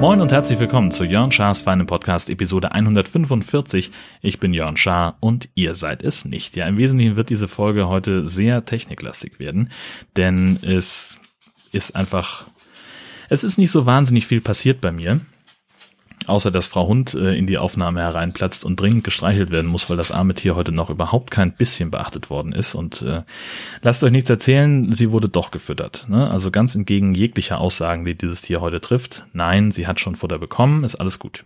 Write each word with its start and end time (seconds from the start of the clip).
Moin 0.00 0.20
und 0.20 0.30
herzlich 0.30 0.58
willkommen 0.58 0.90
zu 0.90 1.04
Jörn 1.04 1.32
Schars 1.32 1.60
Feine 1.60 1.84
Podcast 1.84 2.30
Episode 2.30 2.72
145. 2.72 3.90
Ich 4.22 4.40
bin 4.40 4.54
Jörn 4.54 4.76
Schaar 4.76 5.16
und 5.18 5.48
ihr 5.54 5.74
seid 5.74 6.02
es 6.02 6.24
nicht. 6.24 6.56
Ja, 6.56 6.66
im 6.66 6.78
Wesentlichen 6.78 7.16
wird 7.16 7.30
diese 7.30 7.46
Folge 7.46 7.88
heute 7.88 8.24
sehr 8.24 8.64
techniklastig 8.64 9.38
werden, 9.38 9.70
denn 10.16 10.56
es 10.62 11.18
ist 11.72 11.96
einfach, 11.96 12.46
es 13.28 13.44
ist 13.44 13.58
nicht 13.58 13.70
so 13.70 13.86
wahnsinnig 13.86 14.26
viel 14.26 14.40
passiert 14.40 14.80
bei 14.80 14.92
mir. 14.92 15.20
Außer 16.28 16.50
dass 16.50 16.66
Frau 16.66 16.86
Hund 16.86 17.14
äh, 17.14 17.34
in 17.34 17.46
die 17.46 17.58
Aufnahme 17.58 18.00
hereinplatzt 18.00 18.64
und 18.64 18.80
dringend 18.80 19.04
gestreichelt 19.04 19.50
werden 19.50 19.70
muss, 19.70 19.88
weil 19.88 19.96
das 19.96 20.12
arme 20.12 20.34
Tier 20.34 20.56
heute 20.56 20.72
noch 20.72 20.90
überhaupt 20.90 21.30
kein 21.30 21.52
bisschen 21.52 21.90
beachtet 21.90 22.30
worden 22.30 22.52
ist. 22.52 22.74
Und 22.74 23.02
äh, 23.02 23.22
lasst 23.82 24.04
euch 24.04 24.12
nichts 24.12 24.30
erzählen, 24.30 24.92
sie 24.92 25.10
wurde 25.10 25.28
doch 25.28 25.50
gefüttert. 25.50 26.06
Ne? 26.08 26.30
Also 26.30 26.50
ganz 26.50 26.74
entgegen 26.74 27.14
jeglicher 27.14 27.58
Aussagen, 27.58 28.04
die 28.04 28.16
dieses 28.16 28.42
Tier 28.42 28.60
heute 28.60 28.80
trifft. 28.80 29.26
Nein, 29.32 29.70
sie 29.70 29.86
hat 29.86 30.00
schon 30.00 30.16
Futter 30.16 30.38
bekommen, 30.38 30.84
ist 30.84 30.96
alles 30.96 31.18
gut. 31.18 31.44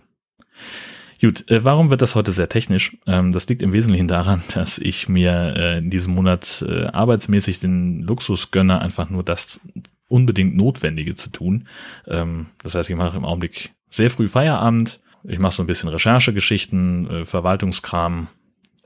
Gut, 1.22 1.48
äh, 1.48 1.64
warum 1.64 1.88
wird 1.90 2.02
das 2.02 2.16
heute 2.16 2.32
sehr 2.32 2.48
technisch? 2.48 2.96
Ähm, 3.06 3.30
das 3.30 3.48
liegt 3.48 3.62
im 3.62 3.72
Wesentlichen 3.72 4.08
daran, 4.08 4.42
dass 4.54 4.78
ich 4.78 5.08
mir 5.08 5.54
äh, 5.56 5.78
in 5.78 5.88
diesem 5.88 6.14
Monat 6.14 6.64
äh, 6.68 6.86
arbeitsmäßig 6.86 7.60
den 7.60 8.00
Luxus 8.00 8.50
gönne, 8.50 8.80
einfach 8.80 9.08
nur 9.08 9.22
das 9.22 9.60
unbedingt 10.12 10.54
Notwendige 10.54 11.14
zu 11.14 11.30
tun. 11.30 11.66
Ähm, 12.06 12.46
das 12.62 12.74
heißt, 12.74 12.90
ich 12.90 12.96
mache 12.96 13.16
im 13.16 13.24
Augenblick 13.24 13.70
sehr 13.88 14.10
früh 14.10 14.28
Feierabend. 14.28 15.00
Ich 15.24 15.38
mache 15.38 15.54
so 15.54 15.62
ein 15.62 15.66
bisschen 15.66 15.88
Recherchegeschichten, 15.88 17.10
äh, 17.10 17.24
Verwaltungskram 17.24 18.28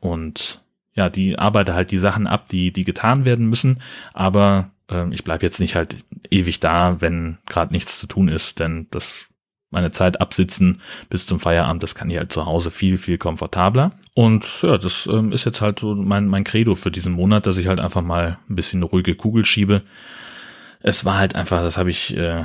und 0.01 0.63
ja, 0.95 1.11
die 1.11 1.39
arbeite 1.39 1.75
halt 1.75 1.91
die 1.91 1.99
Sachen 1.99 2.27
ab, 2.27 2.49
die, 2.49 2.73
die 2.73 2.85
getan 2.85 3.25
werden 3.25 3.47
müssen. 3.49 3.81
Aber 4.15 4.71
äh, 4.91 5.07
ich 5.11 5.25
bleib 5.25 5.43
jetzt 5.43 5.61
nicht 5.61 5.75
halt 5.75 5.97
ewig 6.31 6.61
da, 6.61 7.01
wenn 7.01 7.39
gerade 7.47 7.73
nichts 7.73 7.99
zu 7.99 8.07
tun 8.07 8.29
ist, 8.29 8.61
denn 8.61 8.87
das 8.91 9.27
meine 9.71 9.91
Zeit 9.91 10.21
absitzen 10.21 10.81
bis 11.11 11.27
zum 11.27 11.41
Feierabend, 11.41 11.83
das 11.83 11.95
kann 11.95 12.09
ich 12.09 12.17
halt 12.17 12.33
zu 12.33 12.47
Hause 12.47 12.71
viel, 12.71 12.97
viel 12.97 13.19
komfortabler. 13.19 13.93
Und 14.15 14.63
ja, 14.63 14.79
das 14.79 15.07
ähm, 15.11 15.33
ist 15.33 15.45
jetzt 15.45 15.61
halt 15.61 15.81
so 15.81 15.95
mein, 15.95 16.27
mein 16.27 16.45
Credo 16.45 16.75
für 16.75 16.91
diesen 16.91 17.13
Monat, 17.13 17.47
dass 17.47 17.59
ich 17.59 17.67
halt 17.67 17.81
einfach 17.81 18.03
mal 18.03 18.39
ein 18.49 18.55
bisschen 18.55 18.83
ruhige 18.83 19.17
Kugel 19.17 19.45
schiebe. 19.45 19.83
Es 20.87 21.05
war 21.05 21.19
halt 21.19 21.35
einfach, 21.35 21.63
das 21.63 21.79
habe 21.79 21.91
ich 21.91 22.17
äh, 22.17 22.45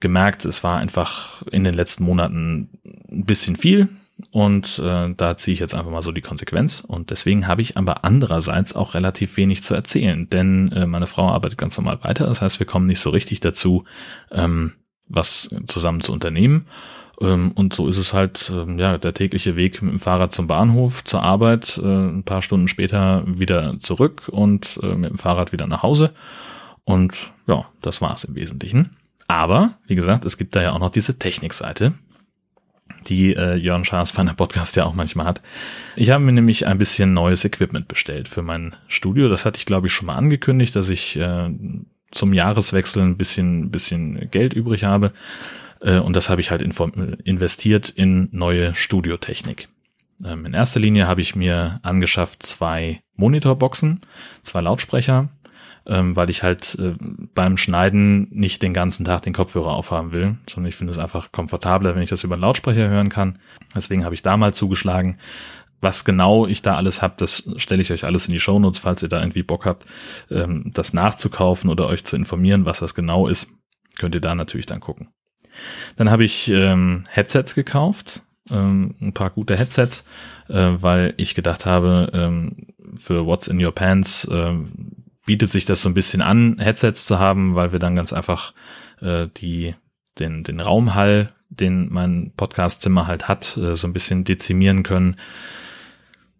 gemerkt, 0.00 0.44
es 0.44 0.64
war 0.64 0.78
einfach 0.78 1.42
in 1.52 1.62
den 1.62 1.74
letzten 1.74 2.02
Monaten 2.02 2.70
ein 3.08 3.24
bisschen 3.24 3.54
viel 3.54 3.88
und 4.32 4.80
äh, 4.80 5.14
da 5.16 5.36
ziehe 5.36 5.52
ich 5.52 5.60
jetzt 5.60 5.76
einfach 5.76 5.92
mal 5.92 6.02
so 6.02 6.10
die 6.10 6.22
Konsequenz 6.22 6.82
und 6.84 7.10
deswegen 7.10 7.46
habe 7.46 7.62
ich 7.62 7.76
aber 7.76 8.02
andererseits 8.02 8.74
auch 8.74 8.94
relativ 8.94 9.36
wenig 9.36 9.62
zu 9.62 9.74
erzählen, 9.74 10.28
denn 10.28 10.72
äh, 10.72 10.86
meine 10.86 11.06
Frau 11.06 11.28
arbeitet 11.28 11.56
ganz 11.56 11.76
normal 11.76 12.02
weiter, 12.02 12.26
das 12.26 12.42
heißt, 12.42 12.58
wir 12.58 12.66
kommen 12.66 12.88
nicht 12.88 12.98
so 12.98 13.10
richtig 13.10 13.38
dazu, 13.38 13.84
ähm, 14.32 14.72
was 15.08 15.48
zusammen 15.68 16.00
zu 16.00 16.12
unternehmen. 16.12 16.66
Ähm, 17.20 17.52
und 17.54 17.74
so 17.74 17.86
ist 17.86 17.98
es 17.98 18.12
halt, 18.12 18.50
äh, 18.50 18.76
ja, 18.76 18.98
der 18.98 19.14
tägliche 19.14 19.54
Weg 19.54 19.82
mit 19.82 19.92
dem 19.92 20.00
Fahrrad 20.00 20.34
zum 20.34 20.48
Bahnhof, 20.48 21.04
zur 21.04 21.22
Arbeit, 21.22 21.78
äh, 21.80 21.86
ein 21.86 22.24
paar 22.24 22.42
Stunden 22.42 22.66
später 22.66 23.22
wieder 23.26 23.78
zurück 23.78 24.28
und 24.32 24.80
äh, 24.82 24.96
mit 24.96 25.10
dem 25.10 25.18
Fahrrad 25.18 25.52
wieder 25.52 25.68
nach 25.68 25.84
Hause. 25.84 26.12
Und 26.84 27.32
ja, 27.46 27.66
das 27.80 28.00
war's 28.00 28.24
im 28.24 28.34
Wesentlichen. 28.34 28.96
Aber, 29.28 29.78
wie 29.86 29.94
gesagt, 29.94 30.24
es 30.24 30.36
gibt 30.36 30.56
da 30.56 30.62
ja 30.62 30.72
auch 30.72 30.78
noch 30.78 30.90
diese 30.90 31.18
Technikseite, 31.18 31.94
die 33.06 33.34
äh, 33.34 33.54
Jörn 33.54 33.84
Schaas 33.84 34.10
von 34.10 34.26
der 34.26 34.34
Podcast 34.34 34.76
ja 34.76 34.84
auch 34.84 34.94
manchmal 34.94 35.26
hat. 35.26 35.40
Ich 35.96 36.10
habe 36.10 36.24
mir 36.24 36.32
nämlich 36.32 36.66
ein 36.66 36.78
bisschen 36.78 37.14
neues 37.14 37.44
Equipment 37.44 37.88
bestellt 37.88 38.28
für 38.28 38.42
mein 38.42 38.74
Studio. 38.88 39.28
Das 39.28 39.46
hatte 39.46 39.58
ich, 39.58 39.66
glaube 39.66 39.86
ich, 39.86 39.92
schon 39.92 40.06
mal 40.06 40.16
angekündigt, 40.16 40.76
dass 40.76 40.88
ich 40.88 41.16
äh, 41.16 41.50
zum 42.10 42.32
Jahreswechsel 42.32 43.02
ein 43.02 43.16
bisschen, 43.16 43.70
bisschen 43.70 44.30
Geld 44.30 44.54
übrig 44.54 44.84
habe. 44.84 45.12
Äh, 45.80 45.98
und 45.98 46.14
das 46.16 46.28
habe 46.28 46.40
ich 46.40 46.50
halt 46.50 46.62
investiert 46.62 47.88
in 47.88 48.28
neue 48.32 48.74
Studiotechnik. 48.74 49.68
Ähm, 50.24 50.46
in 50.46 50.54
erster 50.54 50.80
Linie 50.80 51.06
habe 51.06 51.20
ich 51.20 51.34
mir 51.34 51.80
angeschafft 51.82 52.42
zwei 52.42 53.02
Monitorboxen, 53.16 54.00
zwei 54.42 54.60
Lautsprecher, 54.60 55.28
ähm, 55.88 56.16
weil 56.16 56.30
ich 56.30 56.42
halt 56.42 56.76
äh, 56.78 56.94
beim 57.34 57.56
Schneiden 57.56 58.28
nicht 58.30 58.62
den 58.62 58.74
ganzen 58.74 59.04
Tag 59.04 59.22
den 59.22 59.32
Kopfhörer 59.32 59.72
aufhaben 59.72 60.12
will, 60.12 60.36
sondern 60.48 60.68
ich 60.68 60.76
finde 60.76 60.92
es 60.92 60.98
einfach 60.98 61.32
komfortabler, 61.32 61.94
wenn 61.94 62.02
ich 62.02 62.10
das 62.10 62.24
über 62.24 62.34
einen 62.34 62.42
Lautsprecher 62.42 62.88
hören 62.88 63.08
kann. 63.08 63.38
Deswegen 63.74 64.04
habe 64.04 64.14
ich 64.14 64.22
da 64.22 64.36
mal 64.36 64.54
zugeschlagen. 64.54 65.18
Was 65.80 66.04
genau 66.04 66.46
ich 66.46 66.62
da 66.62 66.76
alles 66.76 67.02
habe, 67.02 67.14
das 67.16 67.42
stelle 67.56 67.82
ich 67.82 67.92
euch 67.92 68.04
alles 68.04 68.28
in 68.28 68.32
die 68.32 68.40
Shownotes, 68.40 68.78
falls 68.78 69.02
ihr 69.02 69.08
da 69.08 69.20
irgendwie 69.20 69.42
Bock 69.42 69.66
habt, 69.66 69.84
ähm, 70.30 70.70
das 70.72 70.92
nachzukaufen 70.92 71.68
oder 71.68 71.88
euch 71.88 72.04
zu 72.04 72.14
informieren, 72.16 72.64
was 72.64 72.78
das 72.78 72.94
genau 72.94 73.26
ist, 73.26 73.48
könnt 73.98 74.14
ihr 74.14 74.20
da 74.20 74.34
natürlich 74.34 74.66
dann 74.66 74.80
gucken. 74.80 75.08
Dann 75.96 76.10
habe 76.10 76.24
ich 76.24 76.48
ähm, 76.48 77.04
Headsets 77.08 77.54
gekauft, 77.56 78.22
ähm, 78.50 78.94
ein 79.00 79.12
paar 79.12 79.30
gute 79.30 79.56
Headsets, 79.56 80.04
äh, 80.48 80.70
weil 80.74 81.14
ich 81.16 81.34
gedacht 81.34 81.66
habe, 81.66 82.10
ähm, 82.14 82.68
für 82.96 83.26
What's 83.26 83.48
in 83.48 83.62
Your 83.62 83.74
Pants 83.74 84.28
ähm, 84.30 84.81
bietet 85.26 85.52
sich 85.52 85.64
das 85.64 85.82
so 85.82 85.88
ein 85.88 85.94
bisschen 85.94 86.22
an, 86.22 86.58
Headsets 86.58 87.06
zu 87.06 87.18
haben, 87.18 87.54
weil 87.54 87.72
wir 87.72 87.78
dann 87.78 87.94
ganz 87.94 88.12
einfach 88.12 88.52
äh, 89.00 89.28
die 89.36 89.74
den 90.18 90.42
den 90.42 90.60
Raumhall, 90.60 91.32
den 91.48 91.92
mein 91.92 92.32
Podcastzimmer 92.36 93.06
halt 93.06 93.28
hat, 93.28 93.56
äh, 93.56 93.76
so 93.76 93.86
ein 93.86 93.92
bisschen 93.92 94.24
dezimieren 94.24 94.82
können. 94.82 95.16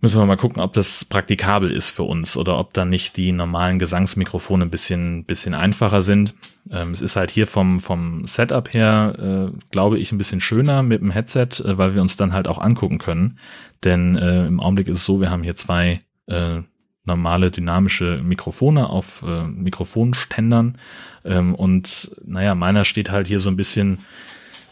Müssen 0.00 0.20
wir 0.20 0.26
mal 0.26 0.36
gucken, 0.36 0.60
ob 0.60 0.72
das 0.72 1.04
praktikabel 1.04 1.70
ist 1.70 1.90
für 1.90 2.02
uns 2.02 2.36
oder 2.36 2.58
ob 2.58 2.72
dann 2.72 2.90
nicht 2.90 3.16
die 3.16 3.30
normalen 3.30 3.78
Gesangsmikrofone 3.78 4.64
ein 4.64 4.70
bisschen 4.70 5.24
bisschen 5.24 5.54
einfacher 5.54 6.02
sind. 6.02 6.34
Ähm, 6.70 6.90
es 6.90 7.02
ist 7.02 7.14
halt 7.14 7.30
hier 7.30 7.46
vom 7.46 7.78
vom 7.78 8.26
Setup 8.26 8.74
her, 8.74 9.52
äh, 9.52 9.56
glaube 9.70 10.00
ich, 10.00 10.10
ein 10.10 10.18
bisschen 10.18 10.40
schöner 10.40 10.82
mit 10.82 11.02
dem 11.02 11.12
Headset, 11.12 11.62
äh, 11.64 11.78
weil 11.78 11.94
wir 11.94 12.02
uns 12.02 12.16
dann 12.16 12.32
halt 12.32 12.48
auch 12.48 12.58
angucken 12.58 12.98
können. 12.98 13.38
Denn 13.84 14.16
äh, 14.16 14.46
im 14.46 14.58
Augenblick 14.58 14.88
ist 14.88 14.98
es 14.98 15.04
so, 15.04 15.20
wir 15.20 15.30
haben 15.30 15.44
hier 15.44 15.54
zwei 15.54 16.02
äh, 16.26 16.62
normale 17.04 17.50
dynamische 17.50 18.20
Mikrofone 18.22 18.88
auf 18.88 19.24
äh, 19.26 19.44
Mikrofonständern. 19.44 20.78
Ähm, 21.24 21.54
und 21.54 22.10
naja, 22.24 22.54
meiner 22.54 22.84
steht 22.84 23.10
halt 23.10 23.26
hier 23.26 23.40
so 23.40 23.50
ein 23.50 23.56
bisschen 23.56 23.98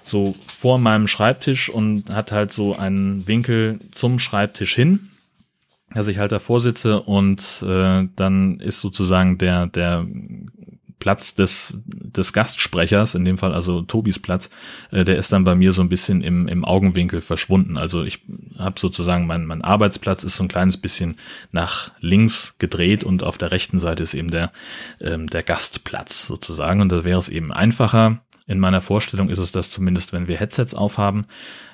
so 0.02 0.34
vor 0.46 0.78
meinem 0.78 1.08
Schreibtisch 1.08 1.68
und 1.68 2.14
hat 2.14 2.32
halt 2.32 2.52
so 2.52 2.76
einen 2.76 3.26
Winkel 3.26 3.78
zum 3.90 4.18
Schreibtisch 4.18 4.74
hin, 4.74 5.10
dass 5.92 6.08
ich 6.08 6.18
halt 6.18 6.32
davor 6.32 6.60
sitze 6.60 7.00
und 7.00 7.62
äh, 7.66 8.08
dann 8.16 8.60
ist 8.60 8.80
sozusagen 8.80 9.38
der, 9.38 9.66
der 9.66 10.06
Platz 11.00 11.34
des, 11.34 11.78
des 11.86 12.32
Gastsprechers, 12.32 13.14
in 13.14 13.24
dem 13.24 13.38
Fall 13.38 13.52
also 13.52 13.82
Tobis 13.82 14.18
Platz, 14.18 14.50
äh, 14.92 15.02
der 15.02 15.16
ist 15.16 15.32
dann 15.32 15.44
bei 15.44 15.56
mir 15.56 15.72
so 15.72 15.82
ein 15.82 15.88
bisschen 15.88 16.22
im, 16.22 16.46
im 16.46 16.64
Augenwinkel 16.64 17.20
verschwunden. 17.20 17.76
Also 17.76 18.04
ich 18.04 18.20
habe 18.60 18.78
sozusagen, 18.78 19.26
mein, 19.26 19.46
mein 19.46 19.62
Arbeitsplatz 19.62 20.24
ist 20.24 20.36
so 20.36 20.44
ein 20.44 20.48
kleines 20.48 20.76
bisschen 20.76 21.16
nach 21.52 21.92
links 22.00 22.54
gedreht 22.58 23.04
und 23.04 23.22
auf 23.22 23.38
der 23.38 23.50
rechten 23.50 23.80
Seite 23.80 24.02
ist 24.02 24.14
eben 24.14 24.30
der, 24.30 24.52
ähm, 25.00 25.26
der 25.26 25.42
Gastplatz 25.42 26.26
sozusagen. 26.26 26.80
Und 26.80 26.90
da 26.90 27.04
wäre 27.04 27.18
es 27.18 27.28
eben 27.28 27.52
einfacher. 27.52 28.20
In 28.46 28.58
meiner 28.58 28.80
Vorstellung 28.80 29.28
ist 29.28 29.38
es 29.38 29.52
das 29.52 29.70
zumindest, 29.70 30.12
wenn 30.12 30.28
wir 30.28 30.36
Headsets 30.36 30.74
aufhaben, 30.74 31.26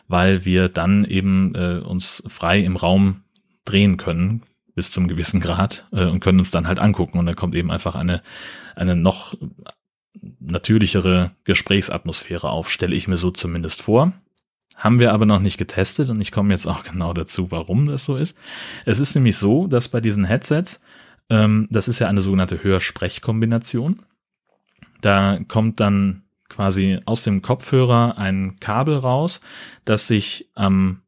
weil 0.09 0.45
wir 0.45 0.69
dann 0.69 1.05
eben 1.05 1.55
äh, 1.55 1.81
uns 1.85 2.23
frei 2.27 2.61
im 2.61 2.77
Raum 2.77 3.23
drehen 3.65 3.97
können, 3.97 4.43
bis 4.75 4.91
zum 4.91 5.09
gewissen 5.09 5.41
Grad 5.41 5.87
äh, 5.93 6.05
und 6.05 6.21
können 6.21 6.39
uns 6.39 6.51
dann 6.51 6.69
halt 6.69 6.79
angucken 6.79 7.19
und 7.19 7.27
dann 7.27 7.35
kommt 7.37 7.55
eben 7.55 7.71
einfach 7.71 7.95
eine, 7.95 8.23
eine 8.75 8.95
noch 8.95 9.35
natürlichere 10.41 11.33
Gesprächsatmosphäre 11.45 12.51
auf, 12.51 12.71
stelle 12.71 12.95
ich 12.95 13.09
mir 13.09 13.17
so 13.17 13.31
zumindest 13.31 13.83
vor. 13.83 14.13
Haben 14.77 15.01
wir 15.01 15.13
aber 15.13 15.27
noch 15.27 15.41
nicht 15.41 15.57
getestet 15.57 16.11
und 16.11 16.21
ich 16.21 16.31
komme 16.31 16.53
jetzt 16.53 16.67
auch 16.67 16.85
genau 16.91 17.13
dazu, 17.13 17.51
warum 17.51 17.87
das 17.87 18.05
so 18.05 18.17
ist. 18.17 18.37
Es 18.85 18.99
ist 18.99 19.15
nämlich 19.15 19.37
so, 19.37 19.67
dass 19.67 19.89
bei 19.89 20.01
diesen 20.01 20.25
Headsets, 20.25 20.81
ähm, 21.31 21.67
das 21.71 21.89
ist 21.89 21.99
ja 21.99 22.09
eine 22.09 22.21
sogenannte 22.21 22.63
Hörsprechkombination, 22.63 24.03
da 25.01 25.39
kommt 25.49 25.81
dann 25.81 26.23
quasi 26.49 27.01
aus 27.07 27.25
dem 27.25 27.43
Kopfhörer 27.43 28.19
ein 28.19 28.61
Kabel 28.61 28.97
raus, 28.97 29.41
das 29.84 30.07
sich 30.07 30.49
am 30.55 31.03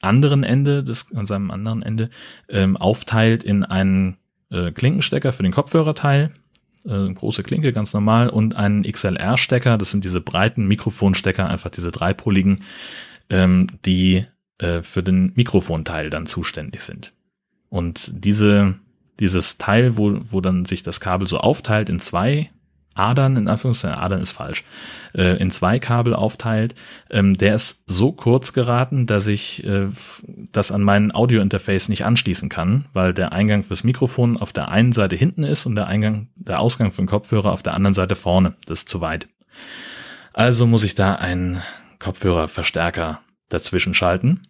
anderen 0.00 0.44
Ende, 0.44 0.82
des, 0.82 1.14
an 1.14 1.26
seinem 1.26 1.50
anderen 1.50 1.82
Ende, 1.82 2.08
ähm, 2.48 2.76
aufteilt 2.76 3.44
in 3.44 3.64
einen 3.64 4.16
äh, 4.50 4.72
Klinkenstecker 4.72 5.32
für 5.32 5.42
den 5.42 5.52
Kopfhörerteil, 5.52 6.32
äh, 6.84 7.12
große 7.12 7.42
Klinke, 7.42 7.72
ganz 7.72 7.92
normal, 7.94 8.28
und 8.28 8.56
einen 8.56 8.82
XLR-Stecker, 8.82 9.78
das 9.78 9.90
sind 9.90 10.04
diese 10.04 10.20
breiten 10.20 10.66
Mikrofonstecker, 10.66 11.48
einfach 11.48 11.70
diese 11.70 11.90
dreipoligen, 11.90 12.60
ähm, 13.28 13.66
die 13.84 14.24
äh, 14.58 14.82
für 14.82 15.02
den 15.02 15.32
Mikrofonteil 15.34 16.10
dann 16.10 16.26
zuständig 16.26 16.82
sind. 16.82 17.12
Und 17.68 18.10
diese, 18.12 18.74
dieses 19.20 19.58
Teil, 19.58 19.96
wo, 19.96 20.18
wo 20.30 20.40
dann 20.40 20.64
sich 20.64 20.82
das 20.82 21.00
Kabel 21.00 21.26
so 21.26 21.38
aufteilt 21.38 21.88
in 21.88 22.00
zwei 22.00 22.50
Adern, 22.94 23.36
in 23.36 23.48
Anführungszeichen, 23.48 23.98
Adern 23.98 24.20
ist 24.20 24.32
falsch, 24.32 24.64
äh, 25.14 25.36
in 25.38 25.50
zwei 25.50 25.78
Kabel 25.78 26.14
aufteilt, 26.14 26.74
ähm, 27.10 27.36
der 27.36 27.54
ist 27.54 27.82
so 27.86 28.12
kurz 28.12 28.52
geraten, 28.52 29.06
dass 29.06 29.26
ich 29.26 29.64
äh, 29.64 29.86
das 30.52 30.72
an 30.72 30.82
mein 30.82 31.14
Audiointerface 31.14 31.88
nicht 31.88 32.04
anschließen 32.04 32.48
kann, 32.48 32.86
weil 32.92 33.14
der 33.14 33.32
Eingang 33.32 33.62
fürs 33.62 33.84
Mikrofon 33.84 34.36
auf 34.36 34.52
der 34.52 34.68
einen 34.68 34.92
Seite 34.92 35.16
hinten 35.16 35.44
ist 35.44 35.66
und 35.66 35.76
der 35.76 35.86
Eingang, 35.86 36.28
der 36.34 36.60
Ausgang 36.60 36.90
für 36.90 37.02
den 37.02 37.08
Kopfhörer 37.08 37.52
auf 37.52 37.62
der 37.62 37.74
anderen 37.74 37.94
Seite 37.94 38.16
vorne. 38.16 38.54
Das 38.66 38.80
ist 38.80 38.88
zu 38.88 39.00
weit. 39.00 39.28
Also 40.32 40.66
muss 40.66 40.84
ich 40.84 40.94
da 40.94 41.14
einen 41.14 41.62
Kopfhörerverstärker 41.98 43.20
dazwischen 43.48 43.94
schalten. 43.94 44.42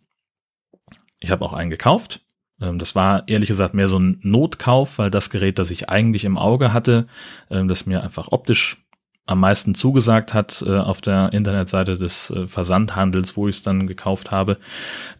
Ich 1.18 1.30
habe 1.30 1.44
auch 1.44 1.52
einen 1.52 1.70
gekauft. 1.70 2.20
Ähm, 2.60 2.78
das 2.78 2.94
war 2.94 3.26
ehrlich 3.28 3.48
gesagt 3.48 3.74
mehr 3.74 3.88
so 3.88 3.98
ein 3.98 4.18
Notkauf, 4.22 4.98
weil 4.98 5.10
das 5.10 5.30
Gerät, 5.30 5.58
das 5.58 5.70
ich 5.70 5.88
eigentlich 5.88 6.24
im 6.24 6.38
Auge 6.38 6.72
hatte, 6.72 7.06
ähm, 7.50 7.68
das 7.68 7.86
mir 7.86 8.02
einfach 8.02 8.28
optisch 8.30 8.78
am 9.26 9.40
meisten 9.40 9.74
zugesagt 9.74 10.34
hat 10.34 10.62
äh, 10.66 10.76
auf 10.76 11.00
der 11.00 11.32
Internetseite 11.32 11.96
des 11.96 12.30
äh, 12.30 12.48
Versandhandels, 12.48 13.36
wo 13.36 13.46
ich 13.46 13.56
es 13.56 13.62
dann 13.62 13.86
gekauft 13.86 14.30
habe, 14.32 14.58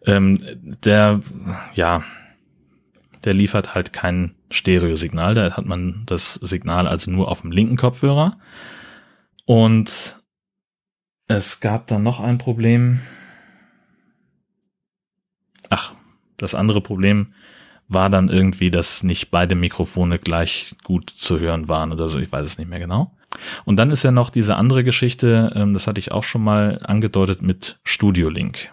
ähm, 0.04 0.40
der, 0.84 1.20
ja, 1.75 2.02
der 3.25 3.34
liefert 3.34 3.75
halt 3.75 3.93
kein 3.93 4.34
Stereosignal. 4.50 5.34
Da 5.34 5.56
hat 5.56 5.66
man 5.66 6.02
das 6.06 6.34
Signal 6.34 6.88
also 6.88 7.10
nur 7.10 7.28
auf 7.28 7.43
dem 7.43 7.52
linken 7.52 7.76
Kopfhörer. 7.76 8.38
Und 9.44 10.20
es 11.28 11.60
gab 11.60 11.86
dann 11.86 12.02
noch 12.02 12.19
ein 12.19 12.38
Problem. 12.38 13.00
Ach, 15.69 15.93
das 16.40 16.54
andere 16.54 16.81
Problem 16.81 17.32
war 17.88 18.08
dann 18.08 18.28
irgendwie, 18.28 18.70
dass 18.70 19.02
nicht 19.02 19.31
beide 19.31 19.54
Mikrofone 19.54 20.19
gleich 20.19 20.75
gut 20.84 21.10
zu 21.10 21.40
hören 21.40 21.69
waren 21.69 21.92
oder 21.92 22.08
so. 22.08 22.19
Ich 22.19 22.31
weiß 22.31 22.46
es 22.46 22.58
nicht 22.58 22.70
mehr 22.70 22.78
genau. 22.78 23.16
Und 23.64 23.76
dann 23.76 23.90
ist 23.90 24.02
ja 24.02 24.12
noch 24.12 24.31
diese 24.31 24.56
andere 24.56 24.84
Geschichte, 24.84 25.52
ähm, 25.54 25.75
das 25.75 25.87
hatte 25.87 25.98
ich 25.98 26.12
auch 26.12 26.25
schon 26.25 26.42
mal 26.42 26.81
angedeutet 26.84 27.42
mit 27.42 27.78
Studio 27.84 28.28
Link. 28.28 28.72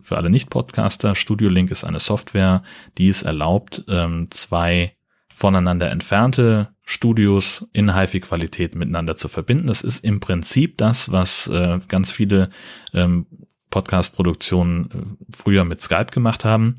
Für 0.00 0.16
alle 0.16 0.30
Nicht-Podcaster, 0.30 1.14
Studio 1.14 1.48
Link 1.48 1.70
ist 1.70 1.84
eine 1.84 2.00
Software, 2.00 2.62
die 2.96 3.08
es 3.08 3.22
erlaubt, 3.22 3.84
ähm, 3.88 4.28
zwei 4.30 4.94
voneinander 5.34 5.90
entfernte 5.90 6.68
Studios 6.84 7.68
in 7.72 7.94
HiFi-Qualität 7.94 8.74
miteinander 8.74 9.16
zu 9.16 9.28
verbinden. 9.28 9.66
Das 9.66 9.82
ist 9.82 10.02
im 10.02 10.20
Prinzip 10.20 10.78
das, 10.78 11.12
was 11.12 11.46
äh, 11.48 11.78
ganz 11.88 12.10
viele 12.10 12.50
ähm, 12.94 13.26
Podcast-Produktionen 13.70 14.90
äh, 14.90 15.36
früher 15.36 15.64
mit 15.64 15.82
Skype 15.82 16.12
gemacht 16.12 16.44
haben, 16.44 16.76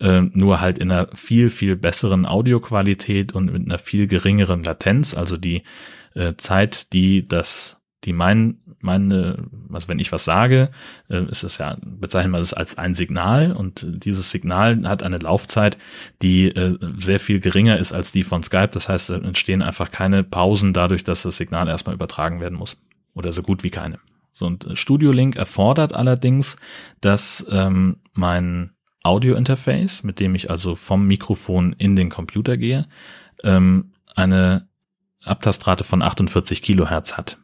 äh, 0.00 0.20
nur 0.20 0.60
halt 0.60 0.78
in 0.78 0.90
einer 0.90 1.08
viel, 1.14 1.50
viel 1.50 1.76
besseren 1.76 2.26
Audioqualität 2.26 3.32
und 3.32 3.52
mit 3.52 3.64
einer 3.64 3.78
viel 3.78 4.06
geringeren 4.06 4.62
Latenz, 4.62 5.14
also 5.14 5.36
die 5.36 5.62
äh, 6.14 6.34
Zeit, 6.36 6.92
die 6.92 7.26
das, 7.26 7.80
die 8.04 8.12
mein, 8.12 8.58
meine, 8.80 9.48
also 9.72 9.88
wenn 9.88 9.98
ich 9.98 10.12
was 10.12 10.24
sage, 10.24 10.70
äh, 11.08 11.24
ist 11.28 11.44
es 11.44 11.58
ja, 11.58 11.76
bezeichnen 11.82 12.32
wir 12.32 12.38
das 12.38 12.54
als 12.54 12.78
ein 12.78 12.94
Signal 12.94 13.52
und 13.52 13.86
dieses 13.86 14.30
Signal 14.30 14.88
hat 14.88 15.02
eine 15.02 15.18
Laufzeit, 15.18 15.78
die 16.22 16.48
äh, 16.48 16.78
sehr 16.98 17.20
viel 17.20 17.40
geringer 17.40 17.78
ist 17.78 17.92
als 17.92 18.12
die 18.12 18.22
von 18.22 18.42
Skype. 18.42 18.68
Das 18.68 18.88
heißt, 18.88 19.10
entstehen 19.10 19.62
einfach 19.62 19.90
keine 19.90 20.24
Pausen 20.24 20.72
dadurch, 20.72 21.04
dass 21.04 21.22
das 21.22 21.36
Signal 21.36 21.68
erstmal 21.68 21.94
übertragen 21.94 22.40
werden 22.40 22.58
muss. 22.58 22.76
Oder 23.14 23.32
so 23.32 23.42
gut 23.42 23.62
wie 23.62 23.70
keine. 23.70 23.98
So, 24.36 24.44
und 24.44 24.68
Studio 24.74 25.12
Link 25.12 25.34
erfordert 25.36 25.94
allerdings, 25.94 26.58
dass 27.00 27.46
ähm, 27.48 28.00
mein 28.12 28.72
Audio-Interface, 29.02 30.02
mit 30.02 30.20
dem 30.20 30.34
ich 30.34 30.50
also 30.50 30.74
vom 30.74 31.06
Mikrofon 31.06 31.72
in 31.72 31.96
den 31.96 32.10
Computer 32.10 32.58
gehe, 32.58 32.86
ähm, 33.44 33.94
eine 34.14 34.68
Abtastrate 35.24 35.84
von 35.84 36.02
48 36.02 36.60
Kilohertz 36.60 37.16
hat. 37.16 37.38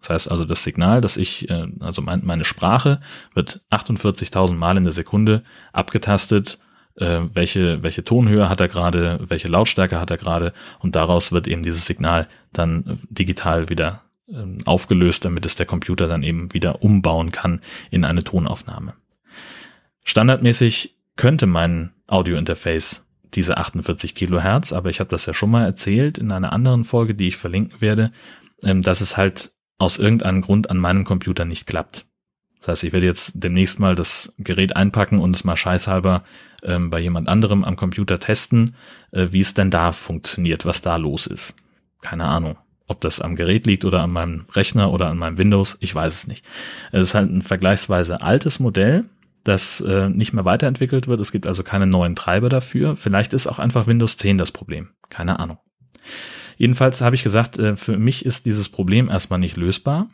Das 0.00 0.08
heißt 0.08 0.30
also, 0.30 0.46
das 0.46 0.64
Signal, 0.64 1.02
das 1.02 1.18
ich, 1.18 1.50
äh, 1.50 1.66
also 1.80 2.00
mein, 2.00 2.24
meine 2.24 2.46
Sprache 2.46 3.02
wird 3.34 3.60
48.000 3.70 4.54
Mal 4.54 4.78
in 4.78 4.84
der 4.84 4.92
Sekunde 4.94 5.44
abgetastet, 5.74 6.60
äh, 6.96 7.20
welche, 7.34 7.82
welche 7.82 8.04
Tonhöhe 8.04 8.48
hat 8.48 8.62
er 8.62 8.68
gerade, 8.68 9.20
welche 9.28 9.48
Lautstärke 9.48 10.00
hat 10.00 10.10
er 10.10 10.16
gerade? 10.16 10.54
Und 10.78 10.96
daraus 10.96 11.30
wird 11.30 11.46
eben 11.46 11.62
dieses 11.62 11.84
Signal 11.84 12.26
dann 12.54 13.00
digital 13.10 13.68
wieder 13.68 14.03
aufgelöst, 14.64 15.24
damit 15.24 15.44
es 15.44 15.54
der 15.54 15.66
Computer 15.66 16.08
dann 16.08 16.22
eben 16.22 16.52
wieder 16.54 16.82
umbauen 16.82 17.30
kann 17.30 17.60
in 17.90 18.04
eine 18.04 18.24
Tonaufnahme. 18.24 18.94
Standardmäßig 20.04 20.96
könnte 21.16 21.46
mein 21.46 21.92
Audiointerface 22.06 23.04
diese 23.34 23.56
48 23.56 24.14
Kilohertz, 24.14 24.72
aber 24.72 24.90
ich 24.90 25.00
habe 25.00 25.10
das 25.10 25.26
ja 25.26 25.34
schon 25.34 25.50
mal 25.50 25.64
erzählt 25.64 26.18
in 26.18 26.32
einer 26.32 26.52
anderen 26.52 26.84
Folge, 26.84 27.14
die 27.14 27.28
ich 27.28 27.36
verlinken 27.36 27.80
werde, 27.80 28.12
ähm, 28.62 28.82
dass 28.82 29.00
es 29.00 29.16
halt 29.16 29.52
aus 29.78 29.98
irgendeinem 29.98 30.40
Grund 30.40 30.70
an 30.70 30.78
meinem 30.78 31.04
Computer 31.04 31.44
nicht 31.44 31.66
klappt. 31.66 32.06
Das 32.60 32.68
heißt, 32.68 32.84
ich 32.84 32.92
werde 32.92 33.06
jetzt 33.06 33.32
demnächst 33.34 33.78
mal 33.78 33.94
das 33.94 34.32
Gerät 34.38 34.74
einpacken 34.76 35.18
und 35.18 35.36
es 35.36 35.44
mal 35.44 35.56
scheißhalber 35.56 36.22
ähm, 36.62 36.90
bei 36.90 37.00
jemand 37.00 37.28
anderem 37.28 37.64
am 37.64 37.76
Computer 37.76 38.18
testen, 38.18 38.76
äh, 39.10 39.28
wie 39.30 39.40
es 39.40 39.52
denn 39.52 39.70
da 39.70 39.92
funktioniert, 39.92 40.64
was 40.64 40.80
da 40.80 40.96
los 40.96 41.26
ist. 41.26 41.56
Keine 42.00 42.24
Ahnung. 42.24 42.56
Ob 42.86 43.00
das 43.00 43.20
am 43.20 43.34
Gerät 43.34 43.66
liegt 43.66 43.84
oder 43.84 44.02
an 44.02 44.10
meinem 44.10 44.46
Rechner 44.52 44.92
oder 44.92 45.08
an 45.08 45.16
meinem 45.16 45.38
Windows, 45.38 45.78
ich 45.80 45.94
weiß 45.94 46.14
es 46.14 46.26
nicht. 46.26 46.44
Es 46.92 47.08
ist 47.08 47.14
halt 47.14 47.30
ein 47.30 47.42
vergleichsweise 47.42 48.20
altes 48.20 48.60
Modell, 48.60 49.04
das 49.42 49.80
äh, 49.80 50.08
nicht 50.08 50.32
mehr 50.32 50.44
weiterentwickelt 50.44 51.08
wird. 51.08 51.20
Es 51.20 51.32
gibt 51.32 51.46
also 51.46 51.62
keine 51.62 51.86
neuen 51.86 52.14
Treiber 52.16 52.48
dafür. 52.48 52.96
Vielleicht 52.96 53.32
ist 53.32 53.46
auch 53.46 53.58
einfach 53.58 53.86
Windows 53.86 54.16
10 54.16 54.38
das 54.38 54.52
Problem. 54.52 54.90
Keine 55.08 55.38
Ahnung. 55.38 55.58
Jedenfalls 56.56 57.00
habe 57.00 57.16
ich 57.16 57.22
gesagt, 57.22 57.58
äh, 57.58 57.76
für 57.76 57.98
mich 57.98 58.24
ist 58.24 58.46
dieses 58.46 58.68
Problem 58.68 59.08
erstmal 59.08 59.38
nicht 59.38 59.56
lösbar. 59.56 60.08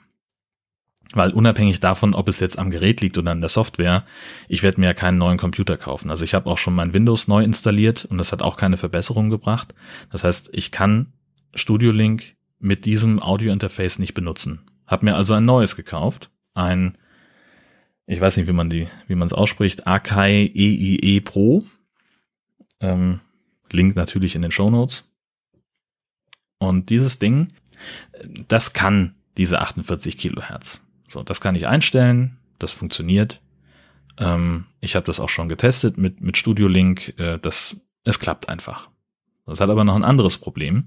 Weil 1.13 1.33
unabhängig 1.33 1.81
davon, 1.81 2.15
ob 2.15 2.29
es 2.29 2.39
jetzt 2.39 2.59
am 2.59 2.71
Gerät 2.71 3.01
liegt 3.01 3.19
oder 3.19 3.33
an 3.33 3.41
der 3.41 3.51
Software, 3.51 4.05
ich 4.49 4.63
werde 4.63 4.81
mir 4.81 4.87
ja 4.87 4.95
keinen 4.95 5.19
neuen 5.19 5.39
Computer 5.39 5.77
kaufen. 5.77 6.09
Also 6.09 6.23
ich 6.23 6.35
habe 6.35 6.49
auch 6.49 6.59
schon 6.59 6.75
mein 6.75 6.93
Windows 6.93 7.27
neu 7.27 7.43
installiert 7.43 8.05
und 8.05 8.19
das 8.19 8.31
hat 8.31 8.43
auch 8.43 8.57
keine 8.57 8.77
Verbesserung 8.77 9.29
gebracht. 9.29 9.75
Das 10.11 10.23
heißt, 10.23 10.51
ich 10.53 10.71
kann 10.71 11.13
Studio 11.53 11.91
Link 11.91 12.37
mit 12.61 12.85
diesem 12.85 13.21
Audio-Interface 13.21 13.99
nicht 13.99 14.15
benutzen. 14.15 14.61
Hab 14.87 15.03
mir 15.03 15.17
also 15.17 15.35
ein 15.35 15.45
neues 15.45 15.77
gekauft, 15.77 16.31
ein, 16.55 16.97
ich 18.07 18.21
weiß 18.21 18.37
nicht, 18.37 18.47
wie 18.49 18.53
man 18.53 18.71
die, 18.71 18.89
wie 19.07 19.15
man 19.15 19.27
es 19.27 19.33
ausspricht, 19.33 19.87
Akai 19.87 20.51
EIE 20.55 20.99
e 21.03 21.21
Pro. 21.21 21.65
Ähm, 22.81 23.21
Link 23.73 23.97
natürlich 23.97 24.35
in 24.35 24.43
den 24.43 24.51
Show 24.51 24.71
Notes. 24.71 25.09
Und 26.59 26.91
dieses 26.91 27.19
Ding, 27.19 27.49
das 28.49 28.73
kann 28.73 29.15
diese 29.37 29.61
48 29.61 30.19
Kilohertz. 30.19 30.83
So, 31.09 31.23
das 31.23 31.41
kann 31.41 31.55
ich 31.55 31.67
einstellen, 31.67 32.39
das 32.59 32.73
funktioniert. 32.73 33.41
Ähm, 34.19 34.67
ich 34.81 34.97
habe 34.97 35.07
das 35.07 35.21
auch 35.21 35.29
schon 35.29 35.49
getestet 35.49 35.97
mit, 35.97 36.21
mit 36.21 36.37
Studio 36.37 36.69
Link. 36.69 37.19
Äh, 37.19 37.39
das, 37.39 37.77
es 38.05 38.19
klappt 38.19 38.49
einfach. 38.49 38.91
Das 39.47 39.61
hat 39.61 39.71
aber 39.71 39.85
noch 39.85 39.97
ein 39.97 40.05
anderes 40.05 40.37
Problem. 40.37 40.87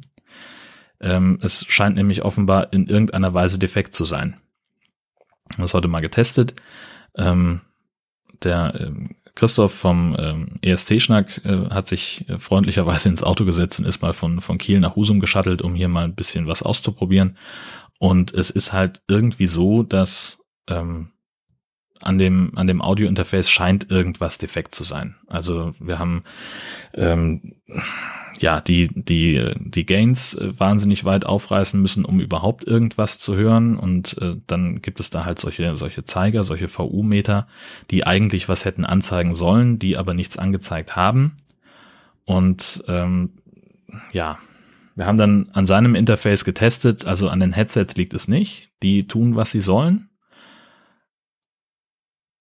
Ähm, 1.03 1.37
es 1.41 1.65
scheint 1.67 1.95
nämlich 1.95 2.23
offenbar 2.23 2.71
in 2.73 2.87
irgendeiner 2.87 3.33
Weise 3.33 3.59
defekt 3.59 3.93
zu 3.93 4.05
sein. 4.05 4.37
Das 5.57 5.73
heute 5.73 5.87
mal 5.87 5.99
getestet. 5.99 6.55
Ähm, 7.17 7.61
der 8.41 8.73
ähm, 8.79 9.15
Christoph 9.35 9.73
vom 9.73 10.15
ähm, 10.17 10.59
ESC-Schnack 10.61 11.43
äh, 11.45 11.69
hat 11.69 11.87
sich 11.87 12.27
äh, 12.29 12.39
freundlicherweise 12.39 13.09
ins 13.09 13.23
Auto 13.23 13.45
gesetzt 13.45 13.79
und 13.79 13.85
ist 13.85 14.01
mal 14.01 14.13
von, 14.13 14.41
von 14.41 14.57
Kiel 14.57 14.79
nach 14.79 14.95
Husum 14.95 15.19
geschattelt, 15.19 15.61
um 15.61 15.75
hier 15.75 15.87
mal 15.87 16.05
ein 16.05 16.15
bisschen 16.15 16.47
was 16.47 16.63
auszuprobieren. 16.63 17.37
Und 17.99 18.33
es 18.33 18.49
ist 18.49 18.73
halt 18.73 19.01
irgendwie 19.07 19.47
so, 19.47 19.83
dass 19.83 20.39
ähm, 20.67 21.11
an 22.01 22.17
dem, 22.17 22.51
an 22.57 22.67
dem 22.67 22.81
Audio-Interface 22.81 23.49
scheint 23.49 23.89
irgendwas 23.89 24.37
defekt 24.37 24.75
zu 24.75 24.83
sein. 24.83 25.15
Also 25.27 25.73
wir 25.79 25.99
haben 25.99 26.23
ähm, 26.93 27.55
ja, 28.39 28.61
die, 28.61 28.89
die, 28.93 29.53
die 29.57 29.85
Gains 29.85 30.35
äh, 30.35 30.57
wahnsinnig 30.59 31.05
weit 31.05 31.25
aufreißen 31.25 31.81
müssen, 31.81 32.05
um 32.05 32.19
überhaupt 32.19 32.63
irgendwas 32.63 33.19
zu 33.19 33.35
hören. 33.35 33.77
Und 33.77 34.17
äh, 34.21 34.35
dann 34.47 34.81
gibt 34.81 34.99
es 34.99 35.09
da 35.09 35.25
halt 35.25 35.39
solche, 35.39 35.75
solche 35.75 36.03
Zeiger, 36.03 36.43
solche 36.43 36.67
VU-Meter, 36.67 37.47
die 37.91 38.05
eigentlich 38.05 38.49
was 38.49 38.65
hätten 38.65 38.85
anzeigen 38.85 39.33
sollen, 39.33 39.79
die 39.79 39.97
aber 39.97 40.13
nichts 40.13 40.37
angezeigt 40.37 40.95
haben. 40.95 41.37
Und 42.25 42.83
ähm, 42.87 43.31
ja, 44.11 44.37
wir 44.95 45.05
haben 45.05 45.17
dann 45.17 45.49
an 45.53 45.65
seinem 45.65 45.95
Interface 45.95 46.45
getestet, 46.45 47.05
also 47.05 47.29
an 47.29 47.39
den 47.39 47.53
Headsets 47.53 47.95
liegt 47.95 48.13
es 48.13 48.27
nicht. 48.27 48.69
Die 48.81 49.07
tun, 49.07 49.35
was 49.35 49.51
sie 49.51 49.61
sollen. 49.61 50.09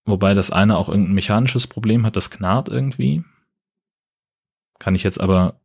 Wobei 0.05 0.35
das 0.35 0.51
eine 0.51 0.77
auch 0.77 0.89
irgendein 0.89 1.15
mechanisches 1.15 1.67
Problem 1.67 2.05
hat, 2.05 2.17
das 2.17 2.31
knarrt 2.31 2.69
irgendwie. 2.69 3.25
Kann 4.79 4.95
ich 4.95 5.05
jetzt 5.05 5.21
aber 5.21 5.62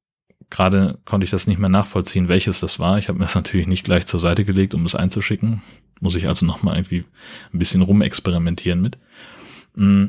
gerade 0.49 0.99
konnte 1.05 1.25
ich 1.25 1.31
das 1.31 1.47
nicht 1.47 1.59
mehr 1.59 1.69
nachvollziehen, 1.69 2.27
welches 2.27 2.59
das 2.59 2.79
war. 2.79 2.97
Ich 2.97 3.07
habe 3.07 3.19
mir 3.19 3.25
das 3.25 3.35
natürlich 3.35 3.67
nicht 3.67 3.85
gleich 3.85 4.05
zur 4.05 4.19
Seite 4.19 4.45
gelegt, 4.45 4.75
um 4.75 4.85
es 4.85 4.95
einzuschicken. 4.95 5.61
Muss 5.99 6.15
ich 6.15 6.27
also 6.27 6.45
nochmal 6.45 6.77
irgendwie 6.77 7.05
ein 7.53 7.59
bisschen 7.59 7.81
rumexperimentieren 7.81 8.81
mit. 8.81 8.97
Mm. 9.75 10.05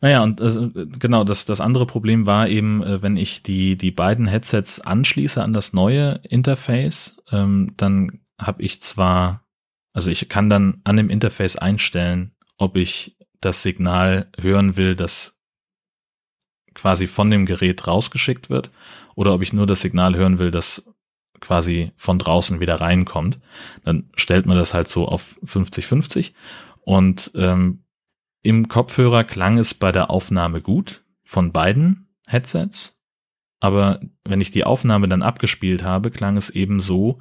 Naja, 0.00 0.22
und 0.24 0.40
äh, 0.40 0.86
genau, 0.98 1.22
das, 1.22 1.44
das 1.44 1.60
andere 1.60 1.86
Problem 1.86 2.26
war 2.26 2.48
eben, 2.48 2.82
äh, 2.82 3.02
wenn 3.02 3.16
ich 3.16 3.44
die, 3.44 3.76
die 3.76 3.92
beiden 3.92 4.26
Headsets 4.26 4.80
anschließe 4.80 5.40
an 5.40 5.52
das 5.52 5.72
neue 5.72 6.20
Interface, 6.28 7.16
ähm, 7.30 7.72
dann 7.76 8.20
habe 8.36 8.62
ich 8.62 8.82
zwar, 8.82 9.44
also 9.92 10.10
ich 10.10 10.28
kann 10.28 10.50
dann 10.50 10.80
an 10.82 10.96
dem 10.96 11.08
Interface 11.08 11.54
einstellen, 11.54 12.32
ob 12.58 12.76
ich 12.76 13.16
das 13.40 13.62
Signal 13.62 14.28
hören 14.40 14.76
will, 14.76 14.96
das 14.96 15.36
quasi 16.74 17.06
von 17.06 17.30
dem 17.30 17.46
Gerät 17.46 17.86
rausgeschickt 17.86 18.50
wird, 18.50 18.70
oder 19.14 19.34
ob 19.34 19.42
ich 19.42 19.52
nur 19.52 19.66
das 19.66 19.82
Signal 19.82 20.16
hören 20.16 20.38
will, 20.38 20.50
das 20.50 20.84
quasi 21.40 21.92
von 21.96 22.18
draußen 22.18 22.60
wieder 22.60 22.80
reinkommt. 22.80 23.38
Dann 23.84 24.08
stellt 24.16 24.46
man 24.46 24.56
das 24.56 24.74
halt 24.74 24.88
so 24.88 25.06
auf 25.06 25.38
50-50 25.44 26.32
und 26.80 27.30
ähm, 27.34 27.84
im 28.42 28.68
Kopfhörer 28.68 29.24
klang 29.24 29.58
es 29.58 29.74
bei 29.74 29.92
der 29.92 30.10
Aufnahme 30.10 30.60
gut 30.60 31.02
von 31.24 31.52
beiden 31.52 32.08
Headsets, 32.26 32.98
aber 33.60 34.00
wenn 34.24 34.40
ich 34.40 34.50
die 34.50 34.64
Aufnahme 34.64 35.08
dann 35.08 35.22
abgespielt 35.22 35.84
habe, 35.84 36.10
klang 36.10 36.36
es 36.36 36.50
eben 36.50 36.80
so, 36.80 37.20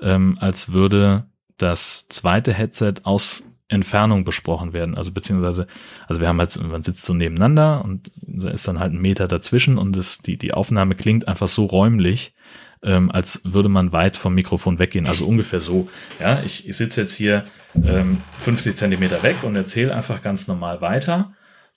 ähm, 0.00 0.38
als 0.40 0.72
würde 0.72 1.26
das 1.56 2.06
zweite 2.08 2.54
Headset 2.54 2.94
aus 3.02 3.42
Entfernung 3.70 4.24
besprochen 4.24 4.72
werden. 4.72 4.96
Also 4.96 5.12
beziehungsweise, 5.12 5.66
also 6.08 6.20
wir 6.20 6.28
haben 6.28 6.38
halt, 6.38 6.60
man 6.62 6.82
sitzt 6.82 7.04
so 7.04 7.14
nebeneinander 7.14 7.84
und 7.84 8.10
da 8.20 8.50
ist 8.50 8.66
dann 8.68 8.80
halt 8.80 8.92
ein 8.92 9.00
Meter 9.00 9.28
dazwischen 9.28 9.78
und 9.78 9.96
das, 9.96 10.18
die, 10.18 10.36
die 10.36 10.52
Aufnahme 10.52 10.94
klingt 10.94 11.28
einfach 11.28 11.48
so 11.48 11.64
räumlich, 11.64 12.34
ähm, 12.82 13.10
als 13.10 13.42
würde 13.44 13.68
man 13.68 13.92
weit 13.92 14.16
vom 14.16 14.34
Mikrofon 14.34 14.78
weggehen. 14.78 15.06
Also 15.06 15.26
ungefähr 15.26 15.60
so. 15.60 15.88
Ja, 16.18 16.42
ich, 16.42 16.68
ich 16.68 16.76
sitze 16.76 17.02
jetzt 17.02 17.14
hier 17.14 17.44
ähm, 17.84 18.22
50 18.38 18.76
Zentimeter 18.76 19.22
weg 19.22 19.36
und 19.42 19.54
erzähle 19.56 19.94
einfach 19.94 20.22
ganz 20.22 20.48
normal 20.48 20.80
weiter. 20.80 21.32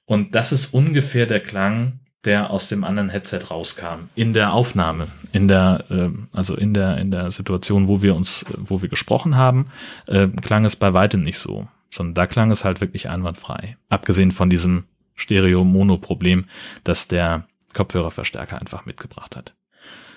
Und 0.06 0.36
das 0.36 0.52
ist 0.52 0.74
ungefähr 0.74 1.26
der 1.26 1.40
Klang, 1.40 2.00
der 2.26 2.52
aus 2.52 2.70
dem 2.70 2.84
anderen 2.84 3.10
Headset 3.10 3.40
rauskam. 3.50 4.08
In 4.16 4.34
der 4.34 4.54
Aufnahme, 4.54 5.08
in 5.34 5.48
der, 5.48 5.84
äh, 5.90 6.10
also 6.32 6.56
in 6.56 6.74
der, 6.74 6.98
in 6.98 7.12
der 7.12 7.32
Situation, 7.32 7.88
wo 7.88 8.02
wir 8.02 8.16
uns, 8.16 8.46
wo 8.58 8.82
wir 8.82 8.90
gesprochen 8.90 9.36
haben, 9.36 9.66
äh, 10.08 10.28
klang 10.28 10.64
es 10.66 10.76
bei 10.76 10.94
weitem 10.94 11.22
nicht 11.22 11.38
so. 11.38 11.68
Sondern 11.94 12.16
da 12.16 12.28
klang 12.28 12.50
es 12.50 12.66
halt 12.66 12.82
wirklich 12.82 13.10
einwandfrei. 13.10 13.78
Abgesehen 13.90 14.32
von 14.32 14.50
diesem 14.50 14.86
Stereo-Mono-Problem, 15.16 16.46
das 16.84 17.08
der 17.08 17.48
Kopfhörerverstärker 17.74 18.60
einfach 18.60 18.86
mitgebracht 18.86 19.36
hat. 19.36 19.54